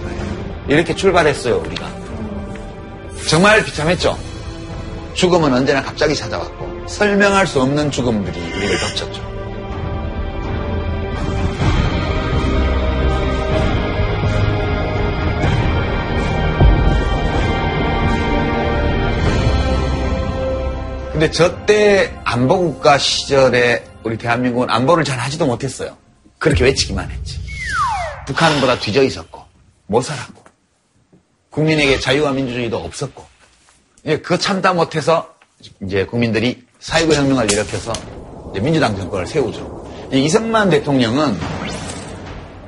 이렇게 0.69 0.95
출발했어요, 0.95 1.57
우리가. 1.57 1.87
정말 3.29 3.63
비참했죠? 3.65 4.17
죽음은 5.15 5.53
언제나 5.53 5.83
갑자기 5.83 6.15
찾아왔고, 6.15 6.87
설명할 6.89 7.47
수 7.47 7.61
없는 7.61 7.91
죽음들이 7.91 8.39
우리를 8.41 8.79
덮쳤죠. 8.79 9.34
근데 21.15 21.31
저 21.31 21.65
때 21.65 22.13
안보국가 22.25 22.99
시절에 22.99 23.85
우리 24.03 24.19
대한민국은 24.19 24.69
안보를 24.69 25.05
잘 25.05 25.17
하지도 25.21 25.47
못했어요. 25.47 25.97
그렇게 26.41 26.65
외치기만 26.65 27.09
했지. 27.09 27.39
북한보다 28.27 28.81
뒤져 28.81 29.05
있었고, 29.05 29.41
못 29.87 30.03
살았고, 30.03 30.43
국민에게 31.51 32.01
자유와 32.01 32.33
민주주의도 32.33 32.79
없었고, 32.79 33.25
이제 34.03 34.19
그거 34.19 34.37
참다 34.37 34.73
못해서 34.73 35.33
이제 35.85 36.05
국민들이 36.05 36.65
사회구 36.81 37.15
혁명을 37.15 37.49
일으켜서 37.53 37.93
민주당 38.61 38.97
정권을 38.97 39.29
세우죠. 39.29 40.09
이승만 40.11 40.69
대통령은 40.69 41.39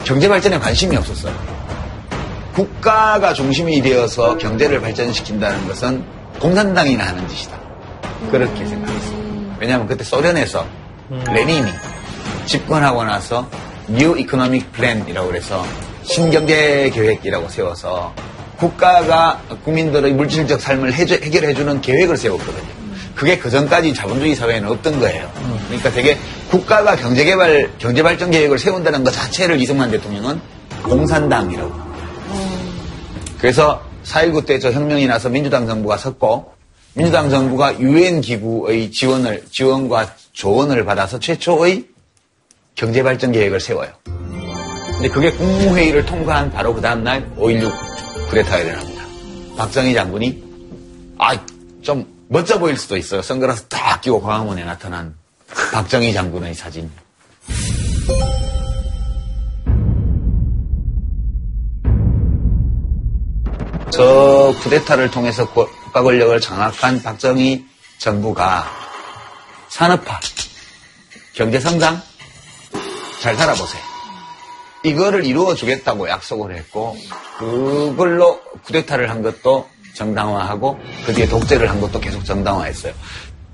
경제 0.05 0.29
발전에 0.29 0.61
관심이 0.61 0.97
없었어요. 0.97 1.35
국가가 2.55 3.35
중심이 3.35 3.83
되어서 3.83 4.39
경제를 4.39 4.81
발전시킨다는 4.81 5.67
것은 5.67 6.05
공산당이나 6.39 7.09
하는 7.09 7.27
짓이다. 7.27 7.66
그렇게 8.31 8.67
생각했어요. 8.67 9.57
왜냐하면 9.59 9.87
그때 9.87 10.05
소련에서 10.05 10.67
레닌이 11.33 11.71
집권하고 12.47 13.05
나서 13.05 13.49
New 13.89 14.17
Economic 14.19 14.73
Plan이라고 14.73 15.29
그래서 15.29 15.65
신경제 16.03 16.91
계획이라고 16.93 17.49
세워서 17.49 18.15
국가가 18.59 19.41
국민들의 19.65 20.13
물질적 20.13 20.61
삶을 20.61 20.93
해결해주는 20.93 21.81
계획을 21.81 22.17
세웠거든요. 22.17 22.77
그게 23.15 23.39
그 23.39 23.51
전까지 23.51 23.95
자본주의 23.95 24.35
사회에는 24.35 24.69
없던 24.73 25.01
거예요. 25.01 25.31
그러니까 25.69 25.91
되게 25.91 26.19
국가가 26.51 26.97
경제개발, 26.97 27.71
경제발전 27.79 28.31
계획을 28.31 28.59
세운다는 28.59 29.05
것 29.05 29.11
자체를 29.13 29.61
이승만 29.61 29.91
대통령은 29.91 30.41
공산당이라고. 30.83 31.73
그래서 33.39 33.83
4.19 34.05 34.47
때 34.47 34.59
저 34.59 34.71
혁명이 34.71 35.07
나서 35.07 35.29
민주당 35.29 35.67
정부가 35.67 35.97
섰고, 35.97 36.53
민주당 36.97 37.29
정부가 37.29 37.79
유엔 37.79 38.23
기구의 38.23 38.91
지원을, 38.91 39.45
지원과 39.51 40.15
조언을 40.33 40.85
받아서 40.87 41.19
최초의 41.19 41.85
경제 42.75 43.03
발전 43.03 43.33
계획을 43.33 43.61
세워요. 43.61 43.91
근데 44.05 45.09
그게 45.11 45.31
국무회의를 45.31 46.07
통과한 46.07 46.51
바로 46.51 46.73
그 46.75 46.81
다음 46.81 47.05
날 47.05 47.31
5.16 47.37 47.71
쿠데타가 48.31 48.59
일어납니다. 48.61 49.05
박정희 49.59 49.93
장군이 49.93 50.43
아, 51.19 51.39
좀 51.83 52.07
멋져 52.29 52.59
보일 52.59 52.79
수도 52.79 52.97
있어요. 52.97 53.21
선글라스 53.21 53.65
딱 53.65 54.01
끼고 54.01 54.23
광화문에 54.23 54.65
나타난 54.65 55.15
박정희 55.73 56.15
장군의 56.15 56.55
사진. 56.55 56.91
저 63.91 64.53
쿠데타를 64.63 65.11
통해서 65.11 65.49
고- 65.49 65.69
국가 65.97 66.03
권력을 66.03 66.39
장악한 66.39 67.03
박정희 67.03 67.65
정부가 67.97 68.67
산업화, 69.69 70.21
경제 71.33 71.59
성장, 71.59 72.03
잘 73.23 73.35
살아보세요. 73.35 73.83
이거를 74.83 75.25
이루어 75.25 75.55
주겠다고 75.55 76.11
약속을 76.11 76.55
했고, 76.55 76.99
그걸로 77.39 78.39
쿠데타를 78.65 79.09
한 79.09 79.23
것도 79.23 79.71
정당화하고, 79.95 80.79
그 81.07 81.15
뒤에 81.15 81.29
독재를 81.29 81.71
한 81.71 81.81
것도 81.81 81.99
계속 81.99 82.27
정당화했어요. 82.27 82.93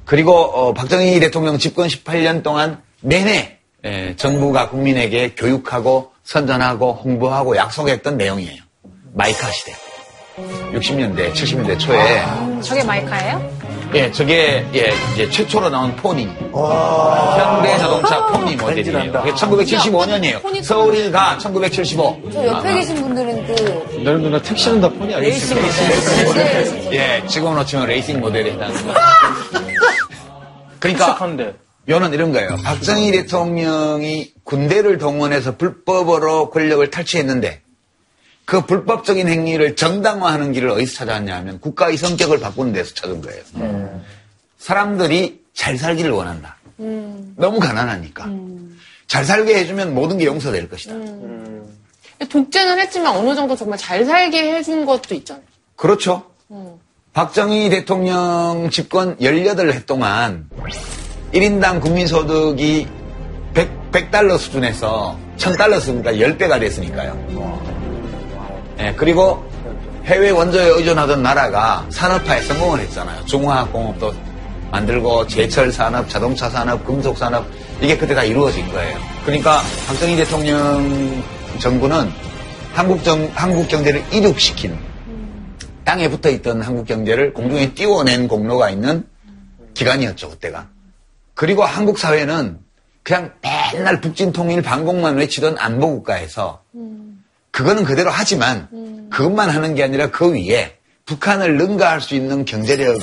그리고, 0.05 0.35
어, 0.35 0.75
박정희 0.75 1.21
대통령 1.21 1.59
집권 1.59 1.87
18년 1.87 2.43
동안 2.43 2.83
내내, 3.03 3.59
예, 3.85 4.17
정부가 4.17 4.69
국민에게 4.69 5.37
교육하고, 5.37 6.11
선전하고, 6.25 6.95
홍보하고 7.05 7.57
약속했던 7.57 8.17
내용이에요. 8.17 8.63
마이카 9.15 9.49
시대. 9.53 9.82
60년대, 10.37 11.33
70년대 11.33 11.79
초에, 11.79 12.23
저게 12.63 12.83
마이카예요? 12.85 13.63
예, 13.95 14.11
저게, 14.11 14.65
예, 14.75 14.91
이제 15.13 15.29
최초로 15.29 15.69
나온 15.69 15.95
포니. 15.97 16.25
현대 16.25 17.77
자동차 17.79 18.27
포니 18.29 18.57
모델이에요. 18.57 19.13
그게 19.13 19.33
1975년이에요. 19.33 20.63
서울일 20.63 21.13
가 21.13 21.37
1975. 21.37 22.23
저 22.33 22.47
옆에 22.47 22.75
계신 22.75 22.97
분들은 23.03 23.47
그 23.47 24.01
너는 24.03 24.23
누나 24.23 24.41
택시는 24.41 24.81
다 24.81 24.89
폰이 24.89 25.15
아니겠습니까? 25.15 26.93
예, 26.93 27.23
지금으로 27.27 27.65
치면 27.67 27.87
레이싱 27.87 28.21
모델에 28.21 28.53
해당하는 28.53 28.87
거. 28.87 28.95
그러니까, 30.81 31.05
시작한데. 31.05 31.55
요는 31.89 32.15
이런 32.15 32.33
거예요. 32.33 32.57
박정희 32.65 33.13
대통령이 33.13 34.33
군대를 34.45 34.97
동원해서 34.99 35.57
불법으로 35.57 36.49
권력을 36.51 36.89
탈취했는데, 36.91 37.61
그 38.53 38.67
불법적인 38.67 39.29
행위를 39.29 39.77
정당화하는 39.77 40.53
길을 40.53 40.69
어디서 40.69 40.95
찾아왔냐 40.95 41.35
하면 41.37 41.59
국가의 41.59 41.97
성격을 41.97 42.39
바꾸는 42.39 42.75
데서 42.75 42.93
찾은 42.93 43.23
거예요. 43.23 44.03
사람들이 44.59 45.41
잘 45.55 45.79
살기를 45.79 46.11
원한다. 46.11 46.59
너무 46.77 47.59
가난하니까. 47.59 48.29
잘 49.07 49.25
살게 49.25 49.57
해주면 49.57 49.95
모든 49.95 50.19
게 50.19 50.27
용서될 50.27 50.69
것이다. 50.69 50.95
독재는 52.29 52.79
했지만 52.81 53.17
어느 53.17 53.35
정도 53.35 53.57
정말 53.57 53.79
잘 53.79 54.05
살게 54.05 54.53
해준 54.53 54.85
것도 54.85 55.15
있잖아요. 55.15 55.45
그렇죠. 55.75 56.27
박정희 57.15 57.71
대통령 57.71 58.69
집권 58.71 59.17
18해 59.17 59.87
동안 59.87 60.51
1인당 61.33 61.81
국민소득이 61.81 62.87
100, 63.55 64.11
달러 64.11 64.37
수준에서 64.37 65.19
1000달러 65.39 65.81
수준이니까 65.81 66.13
10배가 66.13 66.61
됐으니까요. 66.61 67.82
예, 68.83 68.93
그리고 68.97 69.45
해외 70.05 70.31
원조에 70.31 70.67
의존하던 70.67 71.23
나라가 71.23 71.87
산업화에 71.91 72.43
성공을 72.43 72.81
했잖아요. 72.81 73.25
중화학공업도 73.27 74.13
만들고 74.73 75.27
제철 75.29 75.71
산업, 75.71 76.09
자동차 76.09 76.51
산업, 76.51 76.85
금속 76.85 77.17
산업 77.17 77.47
이게 77.81 77.97
그때 77.97 78.15
다 78.15 78.25
이루어진 78.25 78.69
거예요. 78.73 78.99
그러니까 79.25 79.61
박정희 79.87 80.17
대통령 80.17 81.23
정부는 81.61 82.11
한국 82.73 83.05
정, 83.05 83.31
한국 83.35 83.69
경제를 83.69 84.03
이륙시킨 84.13 84.77
땅에 85.85 86.09
붙어 86.09 86.31
있던 86.31 86.63
한국 86.63 86.87
경제를 86.87 87.33
공중에 87.33 87.75
띄워낸 87.75 88.27
공로가 88.27 88.71
있는 88.71 89.07
기간이었죠, 89.75 90.31
그때가. 90.31 90.69
그리고 91.35 91.65
한국 91.65 91.99
사회는 91.99 92.59
그냥 93.03 93.33
맨날 93.43 94.01
북진 94.01 94.33
통일 94.33 94.63
반공만 94.63 95.17
외치던 95.17 95.57
안보 95.59 95.91
국가에서 95.97 96.63
그거는 97.53 97.85
그대로 97.85 98.11
하지만 98.11 98.69
그것만 99.11 99.51
하는 99.51 99.75
게 99.75 99.85
아니라 99.85 100.11
그 100.11 100.33
위에 100.33 100.77
북한을 101.07 101.57
능가할 101.59 102.01
수 102.01 102.15
있는 102.15 102.45
경제력 102.45 103.01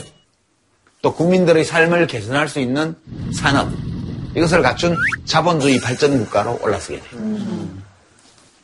또 1.02 1.14
국민들의 1.14 1.64
삶을 1.64 2.08
개선할 2.08 2.50
수 2.50 2.60
있는 2.60 2.96
산업 3.34 3.70
이것을 4.36 4.62
갖춘 4.62 4.98
자본주의 5.26 5.80
발전 5.80 6.18
국가로 6.24 6.60
올라서게 6.62 7.00
돼요. 7.00 7.22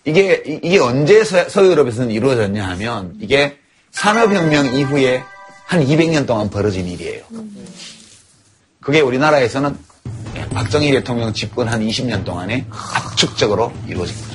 이게 0.05 0.43
이- 0.45 0.59
이게 0.63 0.79
언제 0.79 1.23
서, 1.23 1.47
서유럽에서는 1.49 2.11
이루어졌냐 2.11 2.67
하면 2.69 3.15
이게 3.19 3.57
산업혁명 3.91 4.75
이후에 4.75 5.23
한 5.65 5.83
200년 5.85 6.27
동안 6.27 6.49
벌어진 6.49 6.85
일이에요. 6.87 7.23
그게 8.81 9.01
우리나라에서는 9.01 9.75
예, 10.35 10.45
박정희 10.49 10.91
대통령 10.91 11.33
집권 11.33 11.67
한 11.67 11.81
20년 11.81 12.23
동안에 12.23 12.67
압축적으로 12.69 13.71
이루어진 13.87 14.15
거죠. 14.21 14.34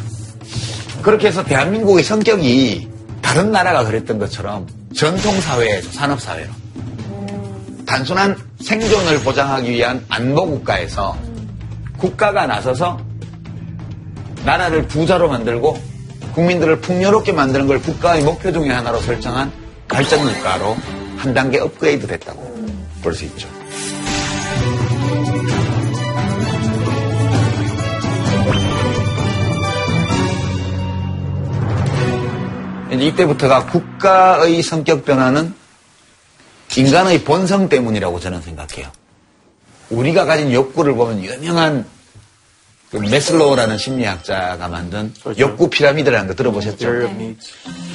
그렇게 1.03 1.29
해서 1.29 1.45
대한민국의 1.45 2.05
성격이 2.05 2.89
다른 3.23 3.51
나라가 3.53 3.85
그랬던 3.85 4.19
것처럼 4.19 4.67
전통사회에서 4.95 5.93
산업사회로 5.93 6.51
단순한 7.87 8.37
생존을 8.61 9.21
보장하기 9.21 9.71
위한 9.71 10.05
안보국가에서 10.09 11.17
국가가 11.97 12.47
나서서 12.47 12.99
나라를 14.45 14.87
부자로 14.87 15.29
만들고 15.29 15.79
국민들을 16.35 16.81
풍요롭게 16.81 17.33
만드는 17.33 17.67
걸 17.67 17.81
국가의 17.81 18.23
목표 18.23 18.53
중에 18.53 18.71
하나로 18.71 19.01
설정한 19.01 19.51
발전국가로 19.89 20.77
한 21.19 21.35
단계 21.35 21.59
업그레이드 21.59 22.07
됐다고 22.07 22.51
볼 23.03 23.15
수 23.15 23.25
있죠. 23.25 23.60
이때부터가 33.11 33.67
국가의 33.67 34.63
성격 34.63 35.05
변화는 35.05 35.55
인간의 36.77 37.25
본성 37.25 37.69
때문이라고 37.69 38.21
저는 38.21 38.43
생각해요. 38.43 38.89
우리가 39.91 40.25
가진 40.25 40.53
욕구를 40.53 40.95
보면 40.95 41.23
유명한 41.25 41.85
그 42.91 42.97
메슬로우라는 42.97 43.79
심리학자가 43.79 44.69
만든 44.69 45.13
욕구 45.39 45.69
피라미드라는 45.71 46.29
거 46.29 46.35
들어보셨죠? 46.35 46.87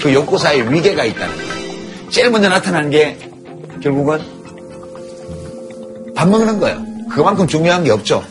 그 0.01 0.13
욕구 0.13 0.37
사이에 0.37 0.61
위계가 0.69 1.03
있다는 1.05 1.35
거예요. 1.35 2.09
제일 2.09 2.29
먼저 2.29 2.49
나타나는 2.49 2.89
게 2.89 3.17
결국은 3.81 4.19
밥 6.15 6.29
먹는 6.29 6.59
거예요. 6.59 6.85
그만큼 7.11 7.47
중요한 7.47 7.83
게 7.83 7.91
없죠. 7.91 8.23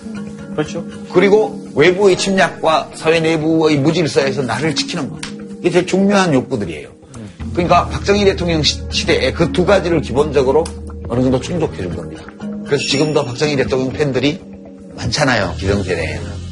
그렇죠. 0.52 0.84
그리고 1.12 1.62
외부의 1.74 2.16
침략과 2.16 2.92
사회 2.94 3.20
내부의 3.20 3.76
무질서에서 3.78 4.42
나를 4.42 4.74
지키는 4.74 5.10
거. 5.10 5.18
이게 5.64 5.70
제일 5.70 5.86
중요한 5.86 6.34
욕구들이에요. 6.34 6.90
그러니까 7.54 7.88
박정희 7.88 8.22
대통령 8.26 8.62
시- 8.62 8.82
시대에 8.90 9.32
그 9.32 9.50
두 9.50 9.64
가지를 9.64 10.02
기본적으로 10.02 10.62
어느 11.08 11.22
정도 11.22 11.40
충족해 11.40 11.78
준 11.78 11.96
겁니다. 11.96 12.22
그래서 12.66 12.84
지금도 12.84 13.24
박정희 13.24 13.56
대통령 13.56 13.90
팬들이 13.90 14.40
많잖아요. 14.94 15.54
기성세대에는. 15.58 16.44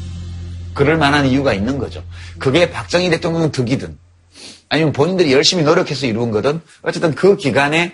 그럴 0.73 0.97
만한 0.97 1.27
이유가 1.27 1.53
있는 1.53 1.77
거죠. 1.77 2.01
그게 2.39 2.71
박정희 2.71 3.11
대통령 3.11 3.51
득이든 3.51 3.95
아니면 4.69 4.93
본인들이 4.93 5.31
열심히 5.31 5.61
노력해서 5.63 6.07
이룬 6.07 6.31
거든 6.31 6.59
어쨌든 6.81 7.13
그 7.13 7.37
기간에 7.37 7.93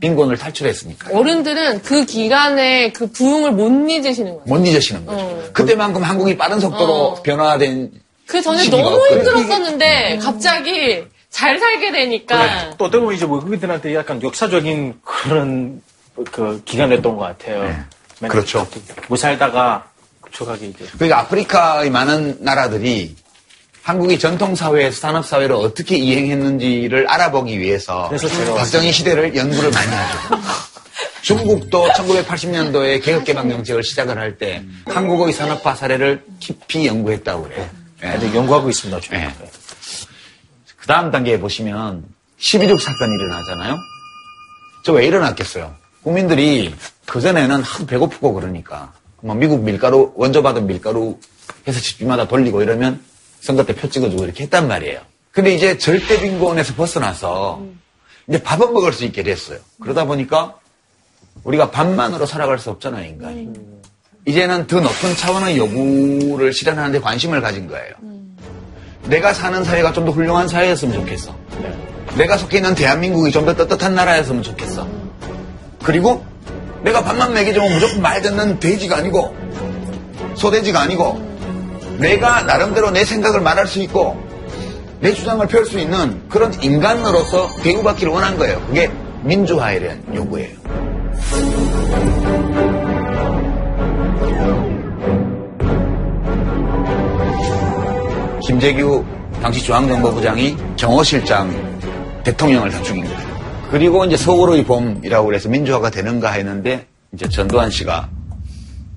빈곤을 0.00 0.36
탈출했으니까. 0.38 1.16
어른들은 1.16 1.82
그 1.82 2.04
기간에 2.04 2.90
그 2.90 3.06
부흥을 3.06 3.52
못 3.52 3.68
잊으시는 3.88 4.32
거예요. 4.32 4.42
못 4.46 4.66
잊으시는 4.66 5.06
거죠. 5.06 5.20
어. 5.20 5.42
그때만큼 5.52 6.02
한국이 6.02 6.36
빠른 6.36 6.58
속도로 6.58 6.92
어. 6.92 7.22
변화된 7.22 7.92
그 8.32 8.40
전에 8.40 8.64
너무 8.70 8.86
없거든요. 8.86 9.18
힘들었었는데 9.18 10.18
갑자기 10.22 11.04
잘 11.28 11.58
살게 11.58 11.92
되니까 11.92 12.70
또 12.78 12.86
어떻게 12.86 12.98
보면 12.98 13.14
이제 13.14 13.26
외국인들한테 13.26 13.94
약간 13.94 14.22
역사적인 14.22 15.00
그런 15.04 15.82
그 16.30 16.62
기간이었던 16.64 17.14
것 17.14 17.22
같아요. 17.22 17.60
맨날 18.20 18.30
그렇죠. 18.30 18.66
못 19.08 19.16
살다가 19.16 19.84
급속하게 20.22 20.68
이제. 20.68 20.86
그러니까 20.96 21.18
아프리카의 21.20 21.90
많은 21.90 22.38
나라들이 22.40 23.16
한국이 23.82 24.18
전통사회에서 24.18 24.98
산업사회를 24.98 25.54
어떻게 25.54 25.98
이행했는지를 25.98 27.08
알아보기 27.10 27.58
위해서 27.60 28.10
박정희 28.56 28.92
시대를 28.92 29.36
연구를 29.36 29.70
많이 29.72 29.90
하죠. 29.90 30.42
중국도 31.20 31.86
1980년도에 31.90 33.02
개혁개방 33.02 33.50
정책을 33.50 33.82
시작을 33.82 34.16
할 34.18 34.38
때 34.38 34.62
한국의 34.86 35.34
산업화 35.34 35.74
사례를 35.74 36.24
깊이 36.40 36.86
연구했다고 36.86 37.42
그래요. 37.42 37.81
네, 38.02 38.34
연구하고 38.34 38.68
있습니다. 38.68 39.00
지금. 39.00 39.18
네. 39.18 39.34
그 40.76 40.86
다음 40.86 41.10
단계에 41.10 41.38
보시면 41.38 42.04
12.6 42.38 42.78
사건이 42.80 43.14
일어나잖아요. 43.14 43.76
저 44.84 44.92
왜 44.94 45.06
일어났겠어요? 45.06 45.74
국민들이 46.02 46.74
그전에는 47.06 47.62
하도 47.62 47.86
배고프고 47.86 48.32
그러니까 48.34 48.92
뭐 49.20 49.34
미국 49.36 49.62
밀가루 49.62 50.12
원조 50.16 50.42
받은 50.42 50.66
밀가루 50.66 51.18
해서 51.68 51.78
집집마다 51.80 52.26
돌리고 52.26 52.62
이러면 52.62 53.00
선거 53.40 53.64
때 53.64 53.72
표 53.74 53.88
찍어주고 53.88 54.24
이렇게 54.24 54.44
했단 54.44 54.66
말이에요. 54.66 55.00
근데 55.30 55.54
이제 55.54 55.78
절대 55.78 56.20
빈곤에서 56.20 56.74
벗어나서 56.74 57.64
이제 58.28 58.42
밥은 58.42 58.72
먹을 58.72 58.92
수 58.92 59.04
있게 59.04 59.22
됐어요. 59.22 59.60
그러다 59.80 60.04
보니까 60.04 60.56
우리가 61.44 61.70
밥만으로 61.70 62.26
살아갈 62.26 62.58
수 62.58 62.70
없잖아요, 62.70 63.06
인간이. 63.06 63.48
이제는 64.24 64.66
더 64.66 64.80
높은 64.80 65.16
차원의 65.16 65.56
요구를 65.58 66.52
실현하는 66.52 66.92
데 66.92 67.00
관심을 67.00 67.40
가진 67.40 67.66
거예요. 67.66 67.92
내가 69.06 69.34
사는 69.34 69.64
사회가 69.64 69.92
좀 69.92 70.04
더 70.06 70.12
훌륭한 70.12 70.46
사회였으면 70.48 70.94
좋겠어. 70.94 71.34
내가 72.16 72.36
속해 72.36 72.58
있는 72.58 72.74
대한민국이 72.74 73.32
좀 73.32 73.46
더 73.46 73.54
떳떳한 73.54 73.94
나라였으면 73.94 74.42
좋겠어. 74.42 74.86
그리고 75.82 76.24
내가 76.82 77.02
밥만 77.02 77.34
먹여주면 77.34 77.72
무조건 77.72 78.00
말 78.02 78.22
듣는 78.22 78.60
돼지가 78.60 78.98
아니고 78.98 79.34
소돼지가 80.36 80.80
아니고 80.82 81.32
내가 81.98 82.42
나름대로 82.42 82.90
내 82.90 83.04
생각을 83.04 83.40
말할 83.40 83.66
수 83.66 83.80
있고 83.82 84.20
내 85.00 85.12
주장을 85.12 85.44
펼 85.48 85.64
수 85.66 85.78
있는 85.80 86.28
그런 86.28 86.54
인간으로서 86.62 87.50
대우받기를 87.62 88.12
원한 88.12 88.38
거예요. 88.38 88.60
그게 88.66 88.88
민주화에 89.24 89.80
대한 89.80 90.02
요구예요. 90.14 90.56
김재규 98.46 99.04
당시 99.40 99.62
중앙정보부장이 99.62 100.56
정호실장 100.76 102.22
대통령을 102.24 102.70
다 102.70 102.82
거예요. 103.04 103.32
그리고 103.70 104.04
이제 104.04 104.16
서울의 104.16 104.64
봄이라고 104.64 105.26
그래서 105.26 105.48
민주화가 105.48 105.90
되는가 105.90 106.30
했는데 106.32 106.86
이제 107.14 107.28
전두환 107.28 107.70
씨가 107.70 108.08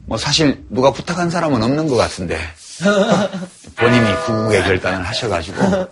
뭐 0.07 0.17
사실 0.17 0.63
누가 0.69 0.91
부탁한 0.91 1.29
사람은 1.29 1.61
없는 1.61 1.87
것 1.87 1.95
같은데 1.95 2.37
본인이 3.77 4.15
구국의 4.25 4.63
결단을 4.63 5.05
하셔가지고 5.05 5.87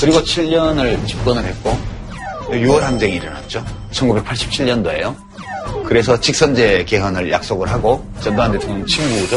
그리고 0.00 0.20
7년을 0.20 1.06
집권을 1.06 1.44
했고 1.44 1.76
6월 2.46 2.80
항쟁이 2.80 3.16
일어났죠. 3.16 3.64
1987년도에요. 3.92 5.14
그래서 5.84 6.18
직선제 6.18 6.84
개헌을 6.84 7.30
약속을 7.30 7.70
하고 7.70 8.04
전두환 8.20 8.52
대통령 8.52 8.86
친구죠. 8.86 9.36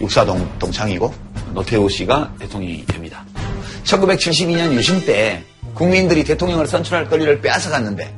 육사동 0.00 0.58
동창이고 0.58 1.29
노태우 1.52 1.88
씨가 1.88 2.34
대통령이 2.38 2.86
됩니다. 2.86 3.24
1972년 3.84 4.72
유신 4.72 5.04
때 5.04 5.42
국민들이 5.74 6.24
대통령을 6.24 6.66
선출할 6.66 7.08
권리를 7.08 7.40
빼앗아갔는데 7.40 8.14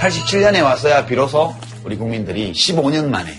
87년에 0.00 0.62
와서야 0.62 1.06
비로소 1.06 1.54
우리 1.84 1.96
국민들이 1.96 2.52
15년 2.52 3.08
만에 3.08 3.30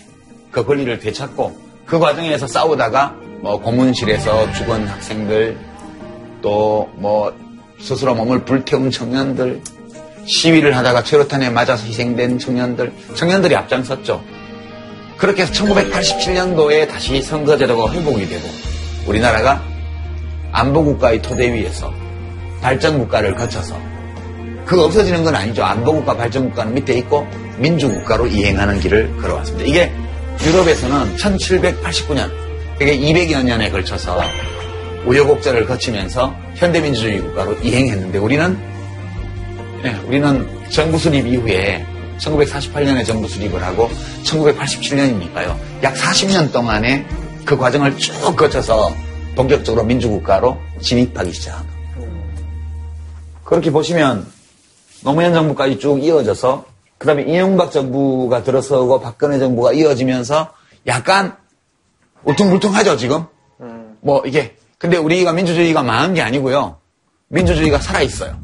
그 0.51 0.65
권리를 0.65 0.99
되찾고 0.99 1.57
그 1.85 1.99
과정에서 1.99 2.47
싸우다가 2.47 3.15
뭐 3.41 3.59
고문실에서 3.59 4.53
죽은 4.53 4.87
학생들 4.87 5.57
또 6.41 6.89
뭐 6.95 7.33
스스로 7.79 8.15
몸을 8.15 8.43
불태운 8.43 8.91
청년들 8.91 9.61
시위를 10.25 10.75
하다가 10.75 11.03
최루탄에 11.03 11.49
맞아서 11.49 11.85
희생된 11.85 12.39
청년들 12.39 12.91
청년들이 13.15 13.55
앞장섰죠. 13.55 14.23
그렇게 15.17 15.43
해서 15.43 15.53
1987년도에 15.53 16.87
다시 16.89 17.21
선거제도가 17.21 17.91
회복이 17.93 18.27
되고 18.27 18.47
우리나라가 19.07 19.61
안보국가의 20.51 21.21
토대 21.21 21.51
위에서 21.53 21.93
발전국가를 22.61 23.35
거쳐서 23.35 23.79
그 24.65 24.83
없어지는 24.83 25.23
건 25.23 25.35
아니죠. 25.35 25.63
안보국가 25.63 26.15
발전국가는 26.15 26.73
밑에 26.73 26.95
있고 26.95 27.25
민주국가로 27.57 28.27
이행하는 28.27 28.79
길을 28.79 29.17
걸어왔습니다. 29.17 29.65
이게 29.65 29.91
유럽에서는 30.45 31.15
1789년, 31.15 32.29
그게 32.77 32.97
200여 32.97 33.43
년에 33.43 33.69
걸쳐서 33.71 34.21
우여곡절을 35.05 35.65
거치면서 35.65 36.35
현대민주주의 36.55 37.21
국가로 37.21 37.53
이행했는데 37.63 38.17
우리는 38.17 38.57
예, 39.85 39.95
우리는 40.05 40.47
정부 40.69 40.97
수립 40.97 41.25
이후에 41.25 41.85
1948년에 42.19 43.05
정부 43.05 43.27
수립을 43.27 43.63
하고 43.63 43.89
1987년이니까요. 44.23 45.55
약 45.83 45.93
40년 45.93 46.51
동안에 46.51 47.05
그 47.47 47.55
과정을 47.55 47.97
쭉 47.97 48.35
거쳐서 48.35 48.91
본격적으로 49.35 49.85
민주국가로 49.85 50.57
진입하기 50.81 51.31
시작한 51.31 51.65
겁니다. 51.95 52.41
그렇게 53.45 53.71
보시면 53.71 54.27
노무현 55.03 55.33
정부까지 55.33 55.79
쭉 55.79 56.03
이어져서 56.03 56.65
그 56.97 57.07
다음에 57.07 57.23
이명박 57.23 57.71
정부가 57.71 58.43
들어서고 58.43 58.99
박근혜 58.99 59.39
정부가 59.39 59.71
이어지면서 59.71 60.51
약간 60.87 61.37
울퉁불퉁하죠 62.23 62.97
지금? 62.97 63.25
뭐 64.01 64.23
이게 64.25 64.57
근데 64.77 64.97
우리가 64.97 65.31
민주주의가 65.31 65.83
망한 65.83 66.15
게 66.15 66.21
아니고요. 66.21 66.77
민주주의가 67.29 67.79
살아있어요. 67.79 68.37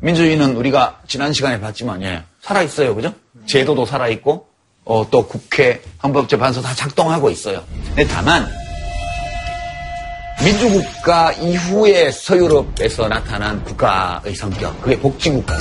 민주주의는 0.00 0.56
우리가 0.56 1.00
지난 1.08 1.32
시간에 1.32 1.60
봤지만 1.60 2.02
예 2.02 2.22
살아있어요. 2.42 2.94
그죠? 2.94 3.12
제도도 3.46 3.86
살아있고 3.86 4.47
어, 4.90 5.06
또 5.10 5.26
국회 5.26 5.80
헌법재판소 6.02 6.62
다 6.62 6.74
작동하고 6.74 7.28
있어요 7.30 7.62
근데 7.88 8.06
다만 8.06 8.48
민주국가 10.42 11.32
이후에 11.32 12.10
서유럽에서 12.10 13.08
나타난 13.08 13.62
국가의 13.64 14.34
성격 14.34 14.80
그게 14.80 14.98
복지국가 14.98 15.56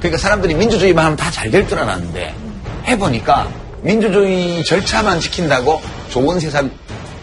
그러니까 0.00 0.18
사람들이 0.20 0.54
민주주의만 0.54 1.04
하면 1.04 1.16
다 1.16 1.30
잘 1.30 1.50
될 1.50 1.66
줄 1.66 1.78
알았는데 1.78 2.34
해보니까 2.88 3.48
민주주의 3.82 4.64
절차만 4.64 5.20
지킨다고 5.20 5.80
좋은 6.10 6.38
세상 6.40 6.70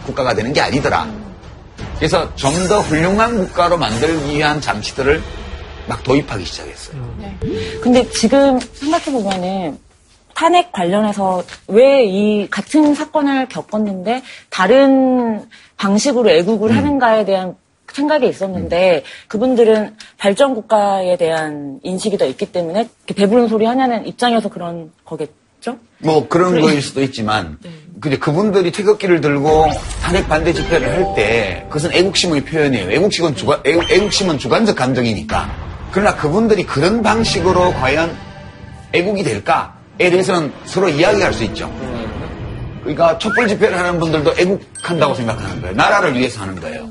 국가가 0.06 0.34
되는 0.34 0.52
게 0.52 0.60
아니더라. 0.62 1.06
그래서 1.96 2.34
좀 2.34 2.66
더 2.68 2.80
훌륭한 2.80 3.36
국가로 3.46 3.76
만들기 3.76 4.36
위한 4.36 4.60
장치들을 4.60 5.22
막 5.86 6.02
도입하기 6.02 6.44
시작했어요. 6.44 6.96
근데 7.82 8.08
지금 8.10 8.58
생각해보면은 8.74 9.78
탄핵 10.34 10.72
관련해서 10.72 11.42
왜 11.68 12.04
이 12.04 12.48
같은 12.50 12.94
사건을 12.94 13.48
겪었는데 13.48 14.22
다른 14.48 15.44
방식으로 15.76 16.30
애국을 16.30 16.76
하는가에 16.76 17.24
대한 17.24 17.54
생각이 17.92 18.28
있었는데 18.28 19.02
그분들은 19.28 19.96
발전 20.16 20.54
국가에 20.54 21.16
대한 21.16 21.80
인식이 21.82 22.18
더 22.18 22.24
있기 22.26 22.52
때문에 22.52 22.88
배부른 23.14 23.48
소리 23.48 23.66
하냐는 23.66 24.06
입장에서 24.06 24.48
그런 24.48 24.92
거겠죠? 25.04 25.78
뭐 25.98 26.28
그런 26.28 26.60
거일 26.60 26.80
수도 26.82 27.02
있지만 27.02 27.58
근데 28.00 28.16
그분들이 28.16 28.70
태극기를 28.72 29.20
들고 29.20 29.66
탄핵 30.02 30.28
반대 30.28 30.52
집회를 30.52 30.88
할 30.88 31.14
때 31.14 31.64
그것은 31.68 31.92
애국심의 31.92 32.44
표현이에요. 32.44 32.90
애국심은 32.92 33.34
주관 33.34 33.60
애국, 33.66 33.90
애국심은 33.90 34.38
주관적 34.38 34.76
감정이니까. 34.76 35.50
그러나 35.92 36.14
그분들이 36.16 36.64
그런 36.64 37.02
방식으로 37.02 37.72
과연 37.74 38.16
애국이 38.92 39.22
될까에 39.24 39.79
대해서는 40.08 40.52
서로 40.64 40.88
이야기할 40.88 41.32
수 41.34 41.44
있죠. 41.44 41.70
그러니까 42.80 43.18
촛불 43.18 43.46
집회를 43.48 43.78
하는 43.78 43.98
분들도 43.98 44.34
애국한다고 44.38 45.14
생각하는 45.14 45.60
거예요. 45.60 45.76
나라를 45.76 46.14
위해서 46.14 46.40
하는 46.40 46.58
거예요. 46.60 46.88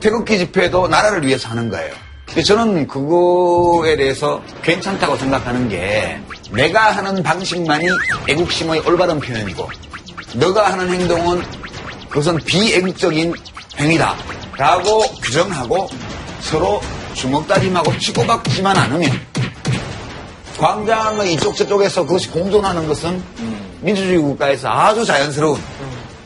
태극기 0.00 0.36
집회도 0.38 0.88
나라를 0.88 1.26
위해서 1.26 1.48
하는 1.48 1.70
거예요. 1.70 1.94
근데 2.26 2.42
저는 2.42 2.86
그거에 2.86 3.96
대해서 3.96 4.42
괜찮다고 4.62 5.16
생각하는 5.16 5.68
게 5.68 6.18
내가 6.50 6.90
하는 6.90 7.22
방식만이 7.22 7.86
애국심의 8.28 8.80
올바른 8.80 9.20
표현이고 9.20 9.68
너가 10.34 10.72
하는 10.72 10.92
행동은 10.92 11.42
그것은 12.08 12.36
비애국적인 12.38 13.32
행위다 13.78 14.16
라고 14.56 15.00
규정하고 15.22 15.88
서로 16.40 16.80
주먹다짐하고 17.14 17.96
치고받지만 17.98 18.76
않으면 18.76 19.10
광장의 20.58 21.34
이쪽 21.34 21.54
저쪽에서 21.56 22.04
그것이 22.04 22.30
공존하는 22.30 22.86
것은 22.86 23.22
민주주의 23.80 24.18
국가에서 24.18 24.68
아주 24.68 25.04
자연스러운 25.04 25.60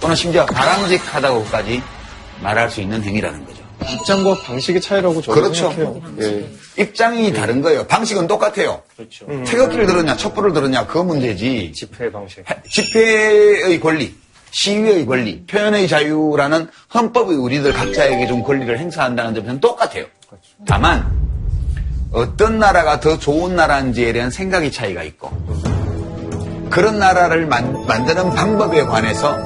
또는 0.00 0.14
심지어 0.14 0.46
바람직하다고까지 0.46 1.82
말할 2.42 2.70
수 2.70 2.80
있는 2.80 3.02
행위라는 3.02 3.44
거죠. 3.44 3.58
입장과 3.90 4.42
방식의 4.42 4.80
차이라고 4.80 5.22
저는 5.22 5.42
그렇죠. 5.42 5.70
생각해요. 5.72 6.02
예. 6.20 6.82
입장이 6.82 7.32
다른 7.32 7.62
거예요. 7.62 7.86
방식은 7.86 8.26
똑같아요. 8.26 8.82
그렇죠. 8.96 9.26
태극기를 9.44 9.86
들었냐, 9.86 10.16
촛불을 10.16 10.52
들었냐, 10.52 10.86
그거 10.86 11.04
문제지. 11.04 11.72
집회 11.74 12.10
방식. 12.10 12.44
집회의 12.70 13.80
권리, 13.80 14.14
시위의 14.50 15.06
권리, 15.06 15.44
표현의 15.46 15.88
자유라는 15.88 16.68
헌법이 16.94 17.34
우리들 17.34 17.72
각자에게 17.72 18.26
좀 18.26 18.42
권리를 18.42 18.78
행사한다는 18.78 19.34
점에서는 19.34 19.60
똑같아요. 19.60 20.06
다만 20.66 21.27
어떤 22.12 22.58
나라가 22.58 23.00
더 23.00 23.18
좋은 23.18 23.54
나라인지에 23.56 24.12
대한 24.12 24.30
생각의 24.30 24.72
차이가 24.72 25.02
있고 25.02 25.30
그런 26.70 26.98
나라를 26.98 27.46
만, 27.46 27.86
만드는 27.86 28.30
방법에 28.30 28.82
관해서 28.82 29.36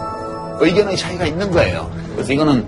의견의 0.60 0.96
차이가 0.96 1.24
있는 1.26 1.50
거예요. 1.50 1.90
그래서 2.14 2.32
이거는 2.32 2.64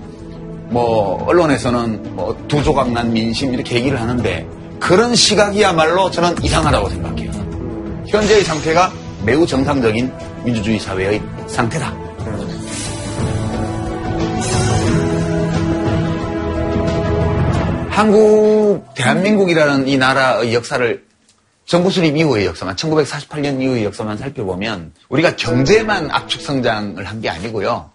뭐 0.69 1.23
언론에서는 1.27 2.15
뭐 2.15 2.35
두 2.47 2.63
조각 2.63 2.91
난 2.91 3.11
민심 3.13 3.53
이렇게 3.53 3.75
얘기를 3.75 3.99
하는데 3.99 4.47
그런 4.79 5.15
시각이야말로 5.15 6.11
저는 6.11 6.35
이상하다고 6.43 6.89
생각해요. 6.89 7.31
현재의 8.07 8.43
상태가 8.43 8.91
매우 9.25 9.45
정상적인 9.45 10.11
민주주의 10.43 10.79
사회의 10.79 11.21
상태다. 11.47 11.93
한국, 17.95 18.83
대한민국이라는 18.93 19.87
이 19.87 19.97
나라의 19.97 20.53
역사를 20.53 21.05
정부 21.65 21.89
수립 21.89 22.17
이후의 22.17 22.45
역사만, 22.45 22.75
1948년 22.75 23.61
이후의 23.61 23.85
역사만 23.85 24.17
살펴보면 24.17 24.91
우리가 25.07 25.37
경제만 25.37 26.11
압축 26.11 26.41
성장을 26.41 27.01
한 27.05 27.21
게 27.21 27.29
아니고요. 27.29 27.89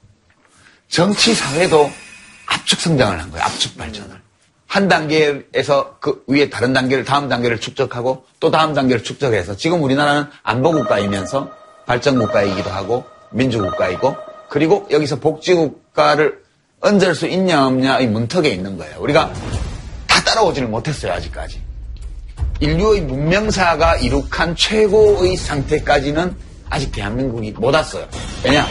정치, 0.88 1.34
사회도 1.34 1.90
압축 2.46 2.80
성장을 2.80 3.20
한 3.20 3.30
거예요. 3.30 3.44
압축 3.44 3.76
발전을. 3.76 4.16
한 4.66 4.88
단계에서 4.88 5.98
그 6.00 6.24
위에 6.28 6.48
다른 6.48 6.72
단계를, 6.72 7.04
다음 7.04 7.28
단계를 7.28 7.60
축적하고 7.60 8.24
또 8.40 8.50
다음 8.50 8.72
단계를 8.72 9.04
축적해서 9.04 9.58
지금 9.58 9.82
우리나라는 9.82 10.24
안보 10.42 10.72
국가이면서 10.72 11.50
발전 11.84 12.18
국가이기도 12.18 12.70
하고 12.70 13.04
민주 13.32 13.58
국가이고 13.60 14.16
그리고 14.48 14.88
여기서 14.90 15.16
복지 15.16 15.52
국가를 15.52 16.42
얹을 16.80 17.14
수 17.14 17.26
있냐 17.26 17.66
없냐의 17.66 18.06
문턱에 18.06 18.48
있는 18.48 18.78
거예요. 18.78 18.96
우리가 19.00 19.30
다 19.30 19.59
따라오지를 20.30 20.68
못했어요, 20.68 21.12
아직까지. 21.12 21.60
인류의 22.60 23.00
문명사가 23.02 23.96
이룩한 23.96 24.54
최고의 24.54 25.36
상태까지는 25.36 26.36
아직 26.68 26.92
대한민국이 26.92 27.52
못 27.52 27.74
왔어요. 27.74 28.06
왜냐? 28.44 28.66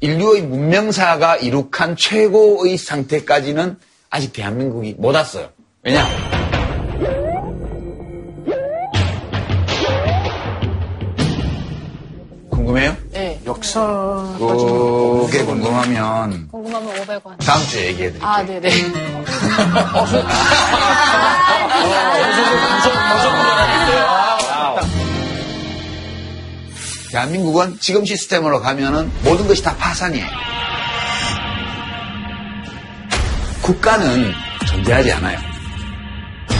인류의 0.00 0.42
문명사가 0.42 1.36
이룩한 1.36 1.96
최고의 1.96 2.76
상태까지는 2.76 3.78
아직 4.10 4.32
대한민국이 4.32 4.94
못 4.98 5.14
왔어요. 5.14 5.50
왜냐? 5.82 6.04
궁금해요? 12.50 12.96
네. 13.50 13.52
역사 13.52 13.80
그게 15.26 15.44
궁금하면 15.44 16.48
궁금하면 16.48 16.94
500원. 17.06 17.44
다음 17.44 17.66
주에 17.66 17.86
얘기해드릴게요. 17.88 18.28
아, 18.28 18.44
네네. 18.44 18.70
대한민국은 27.10 27.76
지금 27.80 28.04
시스템으로 28.04 28.60
가면은 28.60 29.10
모든 29.24 29.48
것이 29.48 29.62
다 29.62 29.74
파산이에요. 29.76 30.26
국가는 33.62 34.32
존재하지 34.66 35.12
않아요. 35.12 35.38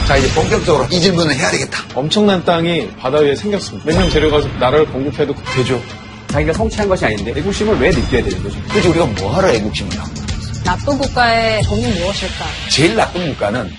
자, 0.07 0.17
이제 0.17 0.29
본격적으로 0.33 0.85
이 0.91 0.99
질문을 0.99 1.33
해야 1.35 1.49
되겠다. 1.51 1.77
엄청난 1.95 2.43
땅이 2.43 2.95
바다 2.97 3.19
위에 3.19 3.33
생겼습니다. 3.35 3.89
몇명 3.89 4.09
데려가서 4.09 4.49
나라를 4.59 4.85
공급해도 4.87 5.33
되죠. 5.55 5.81
자기가 6.31 6.53
성취한 6.53 6.87
것이 6.87 7.05
아닌데 7.05 7.33
애국심을 7.37 7.77
왜 7.79 7.89
느껴야 7.89 8.23
되는 8.23 8.43
거죠? 8.43 8.57
그래서 8.69 8.89
우리가 8.89 9.05
뭐하러 9.05 9.49
애국심을 9.49 9.99
하고 9.99 10.11
나쁜 10.63 10.97
국가의 10.97 11.63
정의는 11.63 11.99
무엇일까? 12.01 12.45
제일 12.69 12.95
나쁜 12.95 13.27
국가는 13.31 13.71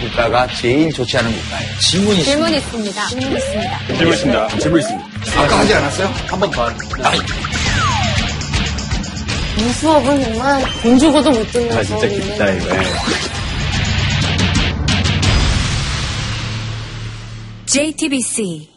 국가가 0.00 0.46
제일 0.48 0.92
좋지 0.92 1.16
않은 1.18 1.30
국가예요. 1.32 1.78
질문이 1.78 2.24
질문 2.24 2.52
있습니다. 2.54 3.06
질문 3.06 3.36
있습니다. 3.36 3.78
질문 3.86 4.12
있습니다. 4.14 4.48
질문 4.58 4.80
있습니다. 4.80 5.08
아까 5.40 5.58
하지 5.60 5.74
않았어요? 5.74 6.06
한 6.26 6.40
번 6.40 6.50
더. 6.50 6.68
이 9.58 9.72
수업은 9.74 10.24
정말 10.24 10.64
돈 10.82 10.98
주고도 10.98 11.30
못 11.30 11.52
듣는 11.52 11.76
아, 11.78 11.84
진짜 11.84 12.00
수업이네. 12.08 12.24
깊다, 12.32 12.50
이거. 12.50 12.74
JTBC 17.66 18.68